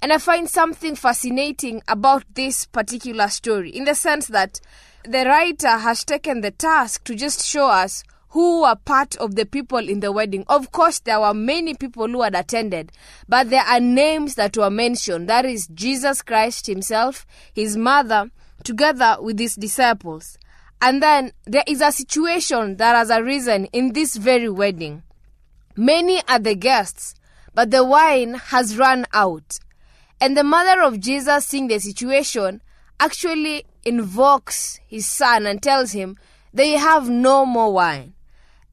And 0.00 0.12
I 0.12 0.18
find 0.18 0.48
something 0.48 0.94
fascinating 0.94 1.82
about 1.88 2.22
this 2.34 2.66
particular 2.66 3.28
story 3.28 3.70
in 3.70 3.84
the 3.84 3.96
sense 3.96 4.28
that 4.28 4.60
the 5.04 5.24
writer 5.24 5.78
has 5.78 6.04
taken 6.04 6.40
the 6.40 6.52
task 6.52 7.02
to 7.04 7.16
just 7.16 7.44
show 7.44 7.66
us 7.66 8.04
who 8.30 8.62
were 8.62 8.76
part 8.76 9.16
of 9.16 9.34
the 9.34 9.46
people 9.46 9.78
in 9.78 10.00
the 10.00 10.12
wedding. 10.12 10.44
Of 10.48 10.70
course, 10.70 11.00
there 11.00 11.18
were 11.18 11.34
many 11.34 11.74
people 11.74 12.06
who 12.06 12.22
had 12.22 12.34
attended, 12.34 12.92
but 13.28 13.50
there 13.50 13.62
are 13.62 13.80
names 13.80 14.34
that 14.36 14.56
were 14.56 14.70
mentioned. 14.70 15.28
That 15.28 15.46
is 15.46 15.66
Jesus 15.68 16.22
Christ 16.22 16.66
himself, 16.66 17.26
his 17.54 17.76
mother, 17.76 18.30
together 18.62 19.16
with 19.20 19.38
his 19.38 19.56
disciples. 19.56 20.38
And 20.80 21.02
then 21.02 21.32
there 21.44 21.64
is 21.66 21.80
a 21.80 21.92
situation 21.92 22.76
that 22.76 22.94
has 22.94 23.10
arisen 23.10 23.66
in 23.66 23.92
this 23.92 24.16
very 24.16 24.48
wedding. 24.48 25.02
Many 25.76 26.22
are 26.28 26.38
the 26.38 26.54
guests, 26.54 27.14
but 27.54 27.70
the 27.70 27.84
wine 27.84 28.34
has 28.34 28.78
run 28.78 29.06
out. 29.12 29.58
And 30.20 30.36
the 30.36 30.44
mother 30.44 30.82
of 30.82 31.00
Jesus, 31.00 31.46
seeing 31.46 31.68
the 31.68 31.78
situation, 31.78 32.62
actually 33.00 33.64
invokes 33.84 34.80
his 34.86 35.06
son 35.06 35.46
and 35.46 35.62
tells 35.62 35.92
him 35.92 36.16
they 36.52 36.72
have 36.72 37.08
no 37.08 37.44
more 37.46 37.72
wine. 37.72 38.14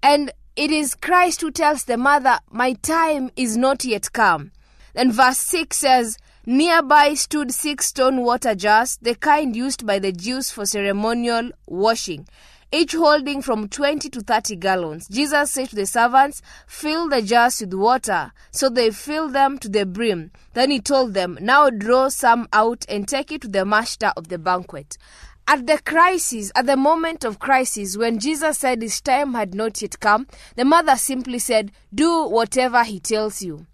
And 0.02 0.32
it 0.56 0.72
is 0.72 0.96
Christ 0.96 1.42
who 1.42 1.52
tells 1.52 1.84
the 1.84 1.98
mother, 1.98 2.40
My 2.50 2.74
time 2.74 3.30
is 3.36 3.58
not 3.58 3.84
yet 3.84 4.14
come. 4.14 4.52
Then 4.94 5.12
verse 5.12 5.38
6 5.40 5.76
says, 5.76 6.18
Nearby 6.48 7.16
stood 7.16 7.52
six 7.52 7.88
stone 7.88 8.22
water 8.22 8.54
jars, 8.54 9.00
the 9.02 9.16
kind 9.16 9.56
used 9.56 9.84
by 9.84 9.98
the 9.98 10.12
Jews 10.12 10.52
for 10.52 10.68
ceremonial 10.68 11.50
washing, 11.66 12.28
each 12.72 12.94
holding 12.94 13.42
from 13.42 13.68
20 13.68 14.12
to 14.12 14.22
30 14.22 14.58
gallons. 14.58 15.08
Jesus 15.08 15.50
said 15.50 15.70
to 15.70 15.76
the 15.76 15.88
servants, 15.88 16.44
Fill 16.68 17.10
the 17.10 17.24
jars 17.24 17.62
with 17.62 17.74
water. 17.74 18.32
So 18.52 18.70
they 18.70 18.92
filled 18.92 19.34
them 19.34 19.58
to 19.58 19.68
the 19.68 19.88
brim. 19.88 20.30
Then 20.54 20.70
he 20.70 20.80
told 20.80 21.16
them, 21.16 21.40
Now 21.42 21.72
draw 21.72 22.10
some 22.10 22.48
out 22.54 22.86
and 22.88 23.08
take 23.08 23.32
it 23.32 23.42
to 23.42 23.48
the 23.48 23.66
master 23.66 24.12
of 24.16 24.28
the 24.28 24.38
banquet. 24.38 25.00
At 25.48 25.66
the 25.66 25.80
crisis, 25.84 26.52
at 26.56 26.68
the 26.68 26.78
moment 26.78 27.24
of 27.24 27.40
crisis, 27.40 27.98
when 27.98 28.20
Jesus 28.20 28.60
said 28.60 28.84
his 28.84 29.02
time 29.02 29.34
had 29.34 29.56
not 29.56 29.82
yet 29.82 30.00
come, 30.00 30.28
the 30.56 30.66
mother 30.66 30.96
simply 30.96 31.40
said, 31.40 31.72
Do 31.92 32.28
whatever 32.28 32.84
he 32.84 33.00
tells 33.00 33.42
you. 33.42 33.66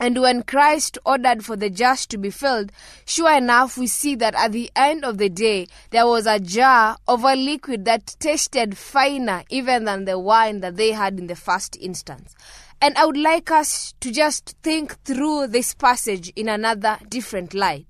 And 0.00 0.20
when 0.20 0.42
Christ 0.42 0.98
ordered 1.06 1.44
for 1.44 1.56
the 1.56 1.70
jars 1.70 2.04
to 2.06 2.18
be 2.18 2.30
filled, 2.30 2.72
sure 3.06 3.32
enough, 3.32 3.78
we 3.78 3.86
see 3.86 4.16
that 4.16 4.34
at 4.34 4.52
the 4.52 4.70
end 4.74 5.04
of 5.04 5.18
the 5.18 5.28
day, 5.28 5.68
there 5.90 6.06
was 6.06 6.26
a 6.26 6.40
jar 6.40 6.96
of 7.06 7.22
a 7.24 7.36
liquid 7.36 7.84
that 7.84 8.16
tasted 8.18 8.76
finer 8.76 9.44
even 9.50 9.84
than 9.84 10.04
the 10.04 10.18
wine 10.18 10.60
that 10.60 10.76
they 10.76 10.92
had 10.92 11.18
in 11.18 11.28
the 11.28 11.36
first 11.36 11.76
instance. 11.80 12.34
And 12.80 12.96
I 12.98 13.06
would 13.06 13.16
like 13.16 13.50
us 13.50 13.94
to 14.00 14.10
just 14.10 14.56
think 14.62 15.02
through 15.04 15.46
this 15.46 15.74
passage 15.74 16.32
in 16.34 16.48
another 16.48 16.98
different 17.08 17.54
light. 17.54 17.86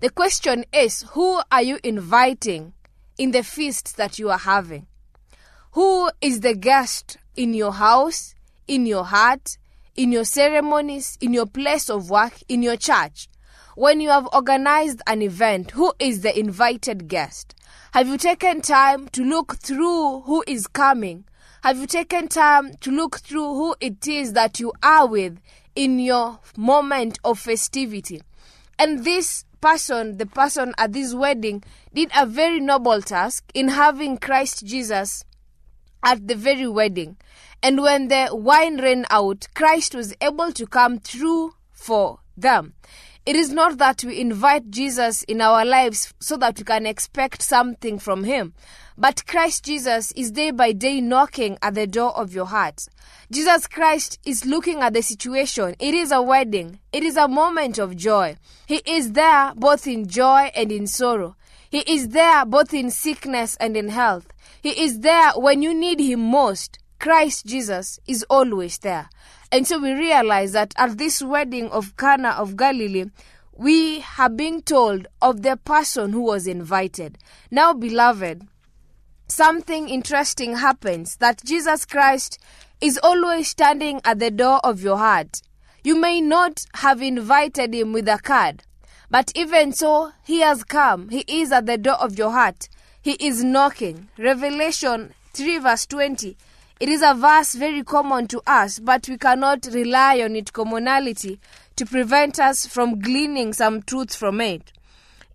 The 0.00 0.10
question 0.10 0.64
is 0.72 1.02
who 1.10 1.42
are 1.50 1.62
you 1.62 1.78
inviting 1.82 2.72
in 3.18 3.32
the 3.32 3.42
feast 3.42 3.96
that 3.96 4.18
you 4.18 4.30
are 4.30 4.38
having? 4.38 4.86
Who 5.72 6.10
is 6.20 6.40
the 6.40 6.54
guest 6.54 7.18
in 7.36 7.52
your 7.52 7.72
house, 7.72 8.34
in 8.66 8.86
your 8.86 9.04
heart, 9.04 9.58
in 9.96 10.12
your 10.12 10.24
ceremonies, 10.24 11.18
in 11.20 11.32
your 11.34 11.46
place 11.46 11.90
of 11.90 12.10
work, 12.10 12.34
in 12.48 12.62
your 12.62 12.76
church? 12.76 13.28
When 13.74 14.00
you 14.00 14.10
have 14.10 14.28
organized 14.32 15.00
an 15.06 15.22
event, 15.22 15.72
who 15.72 15.92
is 15.98 16.20
the 16.20 16.38
invited 16.38 17.08
guest? 17.08 17.54
Have 17.92 18.08
you 18.08 18.18
taken 18.18 18.60
time 18.60 19.08
to 19.08 19.22
look 19.22 19.56
through 19.56 20.20
who 20.22 20.44
is 20.46 20.66
coming? 20.66 21.24
Have 21.62 21.78
you 21.78 21.86
taken 21.86 22.28
time 22.28 22.74
to 22.80 22.90
look 22.90 23.20
through 23.20 23.54
who 23.54 23.74
it 23.80 24.06
is 24.08 24.32
that 24.32 24.58
you 24.58 24.72
are 24.82 25.06
with 25.06 25.38
in 25.74 25.98
your 25.98 26.40
moment 26.56 27.18
of 27.24 27.38
festivity? 27.38 28.20
And 28.78 29.04
this 29.04 29.44
person, 29.60 30.18
the 30.18 30.26
person 30.26 30.74
at 30.76 30.92
this 30.92 31.14
wedding, 31.14 31.62
did 31.94 32.10
a 32.16 32.26
very 32.26 32.60
noble 32.60 33.00
task 33.00 33.44
in 33.54 33.68
having 33.68 34.18
Christ 34.18 34.66
Jesus 34.66 35.24
at 36.02 36.26
the 36.26 36.34
very 36.34 36.66
wedding. 36.66 37.16
And 37.62 37.80
when 37.80 38.08
the 38.08 38.30
wine 38.32 38.80
ran 38.80 39.06
out, 39.08 39.46
Christ 39.54 39.94
was 39.94 40.14
able 40.20 40.52
to 40.52 40.66
come 40.66 40.98
through 40.98 41.54
for 41.70 42.18
them. 42.36 42.74
It 43.24 43.36
is 43.36 43.52
not 43.52 43.78
that 43.78 44.02
we 44.02 44.18
invite 44.20 44.70
Jesus 44.70 45.22
in 45.22 45.40
our 45.40 45.64
lives 45.64 46.12
so 46.18 46.36
that 46.38 46.58
we 46.58 46.64
can 46.64 46.86
expect 46.86 47.40
something 47.40 48.00
from 48.00 48.24
Him, 48.24 48.52
but 48.98 49.28
Christ 49.28 49.64
Jesus 49.64 50.10
is 50.16 50.32
day 50.32 50.50
by 50.50 50.72
day 50.72 51.00
knocking 51.00 51.56
at 51.62 51.74
the 51.74 51.86
door 51.86 52.16
of 52.16 52.34
your 52.34 52.46
heart. 52.46 52.84
Jesus 53.30 53.68
Christ 53.68 54.18
is 54.24 54.44
looking 54.44 54.80
at 54.80 54.92
the 54.92 55.02
situation. 55.02 55.76
It 55.78 55.94
is 55.94 56.10
a 56.10 56.20
wedding, 56.20 56.80
it 56.92 57.04
is 57.04 57.16
a 57.16 57.28
moment 57.28 57.78
of 57.78 57.96
joy. 57.96 58.38
He 58.66 58.82
is 58.84 59.12
there 59.12 59.52
both 59.54 59.86
in 59.86 60.08
joy 60.08 60.50
and 60.56 60.72
in 60.72 60.88
sorrow. 60.88 61.36
He 61.70 61.84
is 61.86 62.08
there 62.08 62.44
both 62.44 62.74
in 62.74 62.90
sickness 62.90 63.56
and 63.60 63.76
in 63.76 63.90
health. 63.90 64.26
He 64.60 64.82
is 64.82 64.98
there 64.98 65.30
when 65.36 65.62
you 65.62 65.72
need 65.72 66.00
Him 66.00 66.20
most. 66.28 66.80
Christ 67.02 67.46
Jesus 67.46 67.98
is 68.06 68.24
always 68.30 68.78
there. 68.78 69.10
And 69.50 69.66
so 69.66 69.80
we 69.80 69.90
realize 69.90 70.52
that 70.52 70.72
at 70.76 70.98
this 70.98 71.20
wedding 71.20 71.68
of 71.70 71.96
Cana 71.96 72.28
of 72.28 72.56
Galilee, 72.56 73.06
we 73.52 73.98
have 73.98 74.36
been 74.36 74.62
told 74.62 75.08
of 75.20 75.42
the 75.42 75.56
person 75.56 76.12
who 76.12 76.20
was 76.20 76.46
invited. 76.46 77.18
Now, 77.50 77.74
beloved, 77.74 78.46
something 79.26 79.88
interesting 79.88 80.58
happens 80.58 81.16
that 81.16 81.42
Jesus 81.44 81.84
Christ 81.86 82.38
is 82.80 83.00
always 83.02 83.48
standing 83.48 84.00
at 84.04 84.20
the 84.20 84.30
door 84.30 84.60
of 84.62 84.80
your 84.80 84.98
heart. 84.98 85.42
You 85.82 86.00
may 86.00 86.20
not 86.20 86.64
have 86.74 87.02
invited 87.02 87.74
him 87.74 87.92
with 87.92 88.06
a 88.06 88.18
card, 88.18 88.62
but 89.10 89.32
even 89.34 89.72
so, 89.72 90.12
he 90.24 90.38
has 90.42 90.62
come. 90.62 91.08
He 91.08 91.24
is 91.26 91.50
at 91.50 91.66
the 91.66 91.78
door 91.78 92.00
of 92.00 92.16
your 92.16 92.30
heart. 92.30 92.68
He 93.02 93.14
is 93.14 93.42
knocking. 93.42 94.06
Revelation 94.16 95.14
3, 95.32 95.58
verse 95.58 95.84
20. 95.86 96.36
It 96.82 96.88
is 96.88 97.00
a 97.00 97.14
verse 97.14 97.54
very 97.54 97.84
common 97.84 98.26
to 98.26 98.42
us, 98.44 98.80
but 98.80 99.08
we 99.08 99.16
cannot 99.16 99.66
rely 99.66 100.20
on 100.20 100.34
its 100.34 100.50
commonality 100.50 101.38
to 101.76 101.86
prevent 101.86 102.40
us 102.40 102.66
from 102.66 102.98
gleaning 102.98 103.52
some 103.52 103.82
truth 103.82 104.16
from 104.16 104.40
it. 104.40 104.72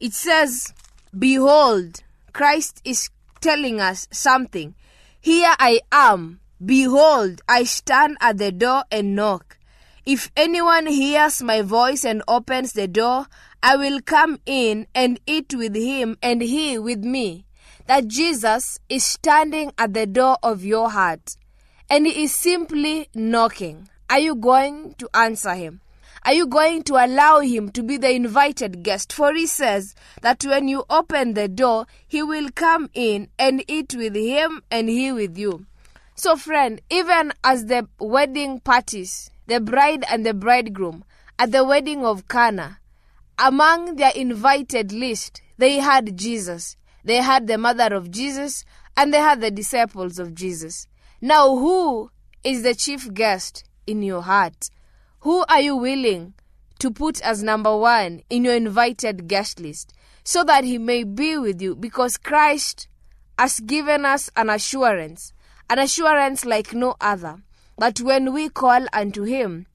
It 0.01 0.11
says, 0.11 0.73
Behold, 1.17 2.03
Christ 2.33 2.81
is 2.83 3.09
telling 3.39 3.79
us 3.79 4.09
something. 4.11 4.75
Here 5.21 5.53
I 5.57 5.79
am. 5.89 6.41
Behold, 6.65 7.39
I 7.47 7.63
stand 7.63 8.17
at 8.19 8.39
the 8.39 8.51
door 8.51 8.83
and 8.91 9.15
knock. 9.15 9.57
If 10.05 10.29
anyone 10.35 10.87
hears 10.87 11.41
my 11.41 11.61
voice 11.61 12.03
and 12.03 12.23
opens 12.27 12.73
the 12.73 12.89
door, 12.89 13.27
I 13.63 13.77
will 13.77 14.01
come 14.01 14.41
in 14.45 14.85
and 14.93 15.17
eat 15.25 15.55
with 15.55 15.75
him 15.75 16.17
and 16.21 16.41
he 16.41 16.77
with 16.77 17.05
me. 17.05 17.46
That 17.87 18.07
Jesus 18.07 18.79
is 18.89 19.05
standing 19.05 19.71
at 19.77 19.93
the 19.93 20.05
door 20.05 20.37
of 20.43 20.63
your 20.63 20.91
heart 20.91 21.37
and 21.89 22.05
he 22.05 22.23
is 22.23 22.33
simply 22.33 23.07
knocking. 23.15 23.89
Are 24.09 24.19
you 24.19 24.35
going 24.35 24.95
to 24.99 25.09
answer 25.13 25.53
him? 25.53 25.81
Are 26.25 26.33
you 26.33 26.47
going 26.47 26.83
to 26.83 26.95
allow 26.95 27.39
him 27.39 27.69
to 27.71 27.83
be 27.83 27.95
the 27.95 28.11
invited 28.11 28.83
guest? 28.83 29.13
For 29.13 29.33
he 29.33 29.45
says 29.45 29.95
that 30.21 30.43
when 30.43 30.67
you 30.67 30.83
open 30.89 31.33
the 31.33 31.47
door, 31.47 31.87
he 32.05 32.21
will 32.21 32.49
come 32.53 32.89
in 32.93 33.29
and 33.39 33.63
eat 33.69 33.95
with 33.95 34.15
him 34.15 34.63
and 34.69 34.89
he 34.89 35.13
with 35.13 35.37
you. 35.37 35.65
So, 36.15 36.35
friend, 36.35 36.81
even 36.89 37.31
as 37.43 37.67
the 37.67 37.87
wedding 37.99 38.59
parties, 38.59 39.31
the 39.45 39.61
bride 39.61 40.03
and 40.09 40.25
the 40.25 40.33
bridegroom 40.33 41.05
at 41.39 41.53
the 41.53 41.63
wedding 41.63 42.03
of 42.03 42.27
Cana, 42.27 42.79
among 43.39 43.95
their 43.95 44.11
invited 44.13 44.91
list, 44.91 45.41
they 45.57 45.77
had 45.77 46.17
Jesus, 46.17 46.75
they 47.07 47.21
had 47.21 47.47
the 47.47 47.57
mother 47.57 47.95
of 47.95 48.11
Jesus, 48.11 48.65
and 48.97 49.13
they 49.13 49.19
had 49.19 49.39
the 49.39 49.49
disciples 49.49 50.19
of 50.19 50.35
Jesus. 50.35 50.87
Now, 51.21 51.55
who 51.55 52.11
is 52.43 52.63
the 52.63 52.75
chief 52.75 53.13
guest 53.13 53.63
in 53.85 54.03
your 54.03 54.21
heart? 54.23 54.69
Who 55.19 55.45
are 55.47 55.61
you 55.61 55.77
willing 55.77 56.33
to 56.79 56.91
put 56.91 57.21
as 57.21 57.41
number 57.41 57.75
one 57.77 58.23
in 58.29 58.43
your 58.43 58.55
invited 58.55 59.29
guest 59.29 59.61
list 59.61 59.93
so 60.25 60.43
that 60.43 60.65
he 60.65 60.77
may 60.77 61.05
be 61.05 61.37
with 61.37 61.61
you? 61.61 61.77
Because 61.77 62.17
Christ 62.17 62.89
has 63.39 63.61
given 63.61 64.03
us 64.03 64.29
an 64.35 64.49
assurance, 64.49 65.31
an 65.69 65.79
assurance 65.79 66.43
like 66.43 66.73
no 66.73 66.95
other, 66.99 67.37
that 67.77 68.01
when 68.01 68.33
we 68.33 68.49
call 68.49 68.85
unto 68.91 69.23
him, 69.23 69.65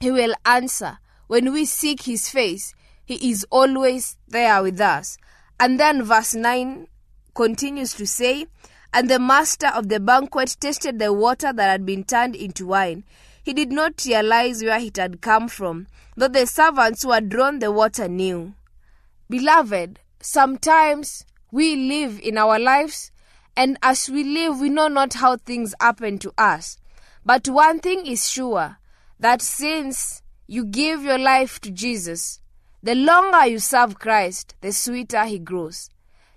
he 0.00 0.12
will 0.12 0.34
answer. 0.44 0.98
When 1.26 1.52
we 1.52 1.64
seek 1.64 2.02
his 2.02 2.28
face, 2.28 2.74
he 3.04 3.30
is 3.30 3.44
always 3.50 4.18
there 4.28 4.62
with 4.62 4.80
us. 4.80 5.18
And 5.58 5.80
then 5.80 6.02
verse 6.02 6.34
9 6.34 6.86
continues 7.34 7.94
to 7.94 8.06
say, 8.06 8.46
And 8.92 9.08
the 9.08 9.18
master 9.18 9.68
of 9.68 9.88
the 9.88 10.00
banquet 10.00 10.56
tasted 10.60 10.98
the 10.98 11.12
water 11.12 11.52
that 11.52 11.70
had 11.70 11.86
been 11.86 12.04
turned 12.04 12.36
into 12.36 12.66
wine. 12.66 13.04
He 13.42 13.52
did 13.52 13.70
not 13.70 14.04
realize 14.04 14.62
where 14.62 14.80
it 14.80 14.96
had 14.96 15.20
come 15.20 15.48
from, 15.48 15.86
though 16.16 16.28
the 16.28 16.46
servants 16.46 17.02
who 17.02 17.12
had 17.12 17.28
drawn 17.28 17.60
the 17.60 17.70
water 17.70 18.08
knew. 18.08 18.54
Beloved, 19.30 20.00
sometimes 20.20 21.24
we 21.50 21.76
live 21.76 22.20
in 22.20 22.36
our 22.36 22.58
lives, 22.58 23.12
and 23.56 23.78
as 23.82 24.10
we 24.10 24.24
live, 24.24 24.60
we 24.60 24.68
know 24.68 24.88
not 24.88 25.14
how 25.14 25.36
things 25.36 25.74
happen 25.80 26.18
to 26.18 26.32
us. 26.36 26.78
But 27.24 27.48
one 27.48 27.80
thing 27.80 28.06
is 28.06 28.28
sure 28.28 28.78
that 29.18 29.40
since 29.40 30.22
you 30.46 30.64
give 30.64 31.02
your 31.02 31.18
life 31.18 31.60
to 31.60 31.70
Jesus, 31.70 32.40
the 32.86 32.94
longer 32.94 33.44
you 33.46 33.58
serve 33.58 33.98
Christ, 33.98 34.54
the 34.60 34.70
sweeter 34.70 35.24
he 35.24 35.40
grows. 35.40 35.90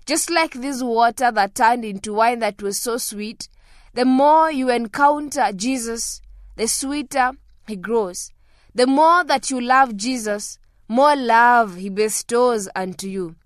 Just 0.04 0.30
like 0.30 0.54
this 0.54 0.82
water 0.82 1.30
that 1.30 1.54
turned 1.54 1.84
into 1.84 2.14
wine 2.14 2.40
that 2.40 2.60
was 2.60 2.76
so 2.76 2.96
sweet, 2.96 3.48
the 3.94 4.04
more 4.04 4.50
you 4.50 4.68
encounter 4.68 5.52
Jesus, 5.54 6.20
the 6.56 6.66
sweeter 6.66 7.34
he 7.68 7.76
grows. 7.76 8.32
The 8.74 8.88
more 8.88 9.22
that 9.22 9.48
you 9.52 9.60
love 9.60 9.96
Jesus, 9.96 10.58
more 10.88 11.14
love 11.14 11.76
he 11.76 11.88
bestows 11.88 12.68
unto 12.74 13.06
you. 13.06 13.36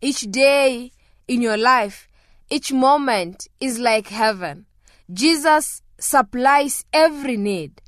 Each 0.00 0.22
day 0.22 0.90
in 1.28 1.42
your 1.42 1.56
life, 1.56 2.08
each 2.50 2.72
moment 2.72 3.46
is 3.60 3.78
like 3.78 4.08
heaven. 4.08 4.66
Jesus 5.12 5.82
supplies 6.00 6.84
every 6.92 7.36
need. 7.36 7.80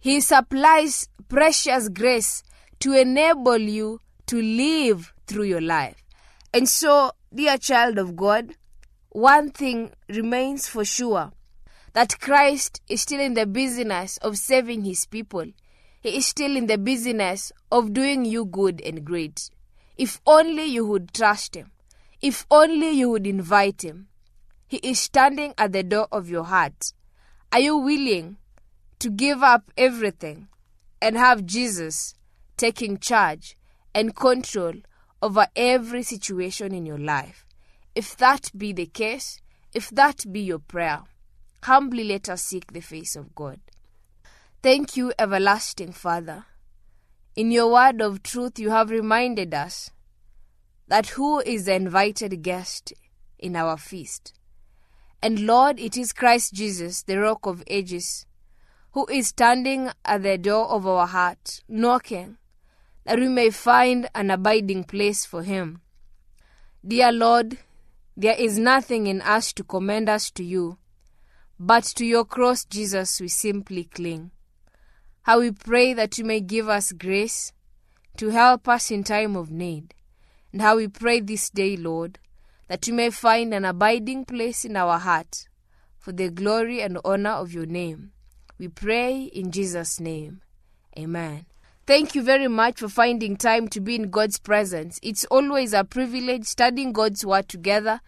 He 0.00 0.20
supplies 0.20 1.08
precious 1.28 1.88
grace 1.88 2.42
to 2.82 2.92
enable 2.94 3.58
you 3.58 4.00
to 4.26 4.42
live 4.42 5.14
through 5.28 5.44
your 5.44 5.60
life. 5.60 6.02
And 6.52 6.68
so, 6.68 7.12
dear 7.32 7.56
child 7.56 7.96
of 7.96 8.16
God, 8.16 8.56
one 9.10 9.52
thing 9.52 9.92
remains 10.08 10.66
for 10.66 10.84
sure 10.84 11.30
that 11.92 12.18
Christ 12.18 12.80
is 12.88 13.02
still 13.02 13.20
in 13.20 13.34
the 13.34 13.46
business 13.46 14.16
of 14.16 14.36
saving 14.36 14.82
his 14.82 15.06
people. 15.06 15.44
He 16.00 16.16
is 16.16 16.26
still 16.26 16.56
in 16.56 16.66
the 16.66 16.76
business 16.76 17.52
of 17.70 17.92
doing 17.92 18.24
you 18.24 18.46
good 18.46 18.80
and 18.80 19.04
great. 19.04 19.48
If 19.96 20.20
only 20.26 20.64
you 20.64 20.84
would 20.84 21.14
trust 21.14 21.54
him. 21.54 21.70
If 22.20 22.46
only 22.50 22.90
you 22.90 23.10
would 23.10 23.28
invite 23.28 23.84
him. 23.84 24.08
He 24.66 24.78
is 24.78 24.98
standing 24.98 25.54
at 25.56 25.70
the 25.70 25.84
door 25.84 26.08
of 26.10 26.28
your 26.28 26.44
heart. 26.44 26.94
Are 27.52 27.60
you 27.60 27.76
willing 27.76 28.38
to 28.98 29.08
give 29.08 29.40
up 29.40 29.70
everything 29.76 30.48
and 31.00 31.16
have 31.16 31.46
Jesus 31.46 32.14
taking 32.56 32.98
charge 32.98 33.56
and 33.94 34.16
control 34.16 34.74
over 35.20 35.46
every 35.54 36.02
situation 36.02 36.74
in 36.74 36.86
your 36.86 36.98
life? 36.98 37.46
If 37.94 38.16
that 38.16 38.50
be 38.56 38.72
the 38.72 38.86
case, 38.86 39.40
if 39.74 39.90
that 39.90 40.24
be 40.30 40.40
your 40.40 40.58
prayer, 40.58 41.02
humbly 41.64 42.04
let 42.04 42.28
us 42.28 42.42
seek 42.42 42.72
the 42.72 42.80
face 42.80 43.16
of 43.16 43.34
God. 43.34 43.60
Thank 44.62 44.96
you, 44.96 45.12
everlasting 45.18 45.92
Father. 45.92 46.46
In 47.34 47.50
your 47.50 47.72
word 47.72 48.00
of 48.00 48.22
truth, 48.22 48.58
you 48.58 48.70
have 48.70 48.90
reminded 48.90 49.54
us 49.54 49.90
that 50.88 51.08
who 51.08 51.40
is 51.40 51.64
the 51.64 51.74
invited 51.74 52.42
guest 52.42 52.92
in 53.38 53.56
our 53.56 53.76
feast. 53.76 54.34
And 55.22 55.46
Lord, 55.46 55.78
it 55.80 55.96
is 55.96 56.12
Christ 56.12 56.52
Jesus, 56.52 57.02
the 57.02 57.18
rock 57.18 57.46
of 57.46 57.62
ages, 57.66 58.26
who 58.92 59.06
is 59.06 59.28
standing 59.28 59.90
at 60.04 60.22
the 60.22 60.36
door 60.36 60.68
of 60.68 60.86
our 60.86 61.06
heart, 61.06 61.60
knocking, 61.68 62.36
that 63.04 63.18
we 63.18 63.28
may 63.28 63.50
find 63.50 64.08
an 64.14 64.30
abiding 64.30 64.84
place 64.84 65.24
for 65.24 65.42
him. 65.42 65.80
Dear 66.86 67.12
Lord, 67.12 67.58
there 68.16 68.36
is 68.38 68.58
nothing 68.58 69.06
in 69.06 69.20
us 69.22 69.52
to 69.54 69.64
commend 69.64 70.08
us 70.08 70.30
to 70.32 70.44
you, 70.44 70.78
but 71.58 71.84
to 71.84 72.04
your 72.04 72.24
cross, 72.24 72.64
Jesus, 72.64 73.20
we 73.20 73.28
simply 73.28 73.84
cling. 73.84 74.30
How 75.22 75.40
we 75.40 75.52
pray 75.52 75.94
that 75.94 76.18
you 76.18 76.24
may 76.24 76.40
give 76.40 76.68
us 76.68 76.92
grace 76.92 77.52
to 78.16 78.28
help 78.28 78.68
us 78.68 78.90
in 78.90 79.04
time 79.04 79.36
of 79.36 79.50
need, 79.50 79.94
and 80.52 80.60
how 80.60 80.76
we 80.76 80.88
pray 80.88 81.20
this 81.20 81.48
day, 81.50 81.76
Lord, 81.76 82.18
that 82.68 82.86
you 82.86 82.94
may 82.94 83.10
find 83.10 83.54
an 83.54 83.64
abiding 83.64 84.24
place 84.24 84.64
in 84.64 84.76
our 84.76 84.98
heart 84.98 85.46
for 85.98 86.12
the 86.12 86.28
glory 86.30 86.80
and 86.80 86.98
honor 87.04 87.30
of 87.30 87.52
your 87.52 87.66
name. 87.66 88.12
We 88.58 88.68
pray 88.68 89.22
in 89.22 89.50
Jesus' 89.50 90.00
name. 90.00 90.42
Amen. 90.98 91.46
Thank 91.84 92.14
you 92.14 92.22
very 92.22 92.46
much 92.46 92.78
for 92.78 92.88
finding 92.88 93.36
time 93.36 93.66
to 93.68 93.80
be 93.80 93.96
in 93.96 94.10
God's 94.10 94.38
presence. 94.38 95.00
It's 95.02 95.24
always 95.24 95.72
a 95.72 95.82
privilege 95.82 96.44
studying 96.44 96.92
God's 96.92 97.26
Word 97.26 97.48
together 97.48 98.00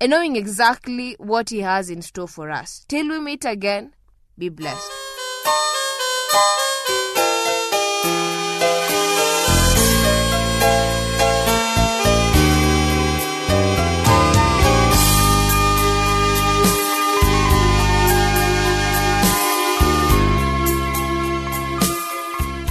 and 0.00 0.10
knowing 0.10 0.34
exactly 0.34 1.14
what 1.18 1.50
He 1.50 1.60
has 1.60 1.90
in 1.90 2.00
store 2.00 2.28
for 2.28 2.50
us. 2.50 2.86
Till 2.88 3.06
we 3.10 3.20
meet 3.20 3.44
again, 3.44 3.92
be 4.38 4.48
blessed. 4.48 4.90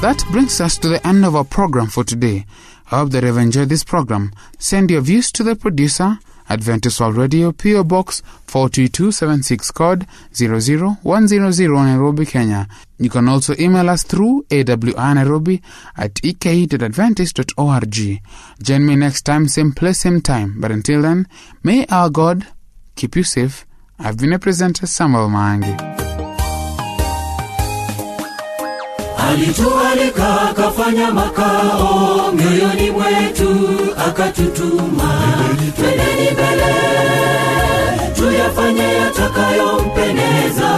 That 0.07 0.23
brings 0.31 0.61
us 0.61 0.77
to 0.77 0.87
the 0.87 1.05
end 1.05 1.25
of 1.25 1.35
our 1.35 1.43
program 1.43 1.87
for 1.87 2.05
today. 2.05 2.45
I 2.89 2.99
hope 2.99 3.09
that 3.09 3.23
you've 3.25 3.37
enjoyed 3.37 3.67
this 3.67 3.83
program. 3.83 4.31
Send 4.57 4.89
your 4.89 5.01
views 5.01 5.33
to 5.33 5.43
the 5.43 5.53
producer, 5.53 6.19
Adventist 6.47 7.01
World 7.01 7.17
Radio, 7.17 7.51
PO 7.51 7.83
Box 7.83 8.21
42276 8.45 9.69
code 9.71 10.07
00100 10.33 11.69
Nairobi, 11.69 12.25
Kenya. 12.25 12.69
You 12.97 13.09
can 13.09 13.27
also 13.27 13.53
email 13.59 13.89
us 13.89 14.03
through 14.03 14.45
awrnairobi 14.49 15.61
at 15.97 16.23
ek.adventist.org. 16.23 18.21
Join 18.63 18.85
me 18.85 18.95
next 18.95 19.23
time, 19.23 19.49
same 19.49 19.73
place, 19.73 19.99
same 19.99 20.21
time. 20.21 20.61
But 20.61 20.71
until 20.71 21.01
then, 21.01 21.27
may 21.63 21.85
our 21.87 22.09
God 22.09 22.47
keep 22.95 23.17
you 23.17 23.23
safe. 23.23 23.65
I've 23.99 24.17
been 24.17 24.31
a 24.31 24.39
presenter, 24.39 24.87
Samuel 24.87 25.27
Maangi. 25.27 26.06
Alitualika 29.29 30.41
akafanya 30.49 31.11
makao 31.11 32.31
mioyoni 32.33 32.91
mwetu 32.91 33.69
akatutuma. 34.07 35.21
Twendeni 35.75 36.31
mbele 36.31 36.75
tuyafanye 38.15 38.83
yatakayompendeza. 38.93 40.69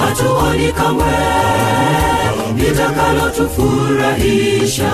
Hatuoni 0.00 0.72
kamwe 0.72 1.04
litakalotufurahisha 2.56 4.90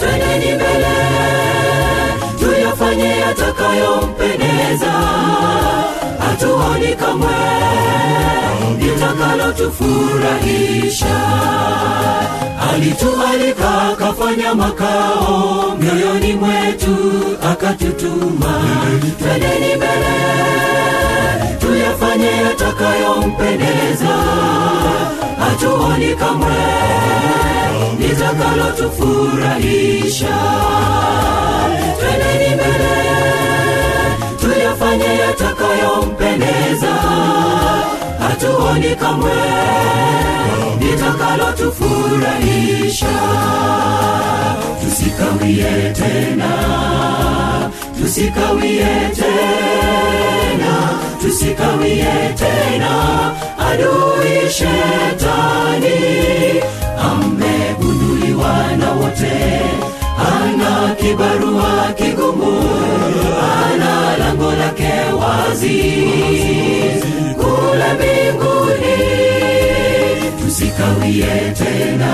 twendeni 0.00 0.54
mbele 0.54 0.79
tuyafanye 3.00 3.20
yatakayompendeza 3.20 4.92
hatuoni 6.18 6.94
kamwe. 6.96 7.36
Litakalotufurahisha 8.78 11.16
alitualika 12.72 13.82
akafanya 13.92 14.54
makao. 14.54 15.76
Mioyoni 15.80 16.32
mwetu 16.34 16.96
akatutuma 17.52 18.60
twendeni 19.18 19.76
mbele 19.76 20.16
tuyafanye 21.60 22.26
yatakayompendeza 22.26 24.16
hatuoni 25.38 26.14
kamwe. 26.14 26.56
Litakalotufurahisha 27.98 30.36
twendeni 31.98 32.48
mbele 32.54 32.94
tuyafanye 34.40 35.10
yatakayompendeza. 35.18 36.94
Hatuoni 38.20 38.92
kamwe. 38.96 39.32
Litakalotufurahisha 40.80 43.14
tusikawie 44.80 45.92
tena. 45.92 46.50
Tusikawie 48.00 48.86
tena. 49.16 50.72
Tusikawie 51.22 52.12
tena 52.38 52.92
tena. 71.58 72.12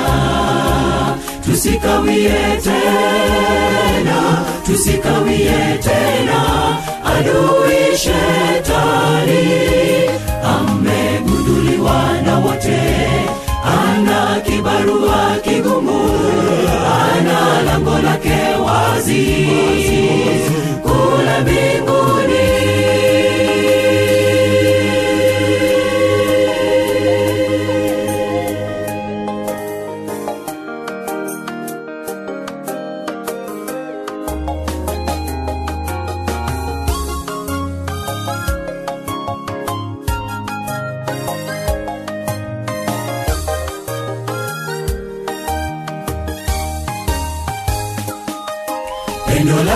Tusikawie 1.45 2.59
tena 2.65 4.45
tusikawie 4.67 5.79
tena. 5.83 6.41
Adui 7.05 7.97
shetani 7.97 9.45
amegunduliwa 10.43 12.01
na 12.27 12.39
wote. 12.39 12.81
Ana 13.65 14.41
kibarua 14.41 15.37
kigumu 15.45 16.01
ana 17.03 17.63
lango 17.63 17.99
lake 17.99 18.39
wazi. 18.67 19.27
Kula 20.83 21.41
mbinguni 21.41 21.96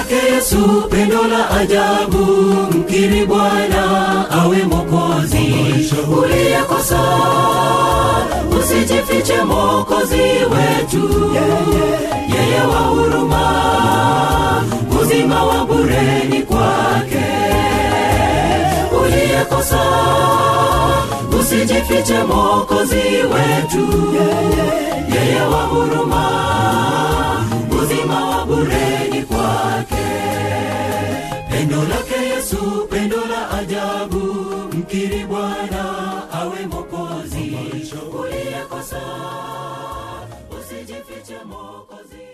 lake 0.00 0.32
yesu 0.34 0.82
pendo 0.90 1.22
la 1.28 1.50
ajabu 1.50 2.24
mkiri 2.78 3.26
bwana 3.26 3.84
awe 4.30 4.56
mokozi 4.64 5.54
uliyekosa 6.18 7.00
usijifiche 8.58 9.42
mokozi 9.44 10.22
wetu. 10.52 11.32
Yeye 12.34 12.60
wa 12.60 12.80
huruma 12.80 13.44
uzima 15.02 15.44
wa 15.44 15.64
bureni 15.66 16.42
kwake. 16.42 17.26
Uliyekosa 19.02 19.80
usijifiche 21.40 22.22
mokozi 22.22 23.02
wetu. 23.32 24.14
Yeye 25.14 25.40
wa 25.40 25.62
huruma 25.62 26.30
uzima 27.90 28.28
wa 28.30 28.46
bure 28.46 29.24
kwake. 29.28 30.06
Pendo 31.50 31.76
lake 31.82 32.18
yesu 32.34 32.86
pendo 32.90 33.16
la 33.16 33.50
ajabu. 33.50 34.20
Mkiri 34.72 35.24
bwana 35.24 35.84
awe 36.32 36.66
mokozi 36.66 37.56
uliyekosa 38.20 39.00
usijifiche 40.60 41.38
mokozi 41.44 42.26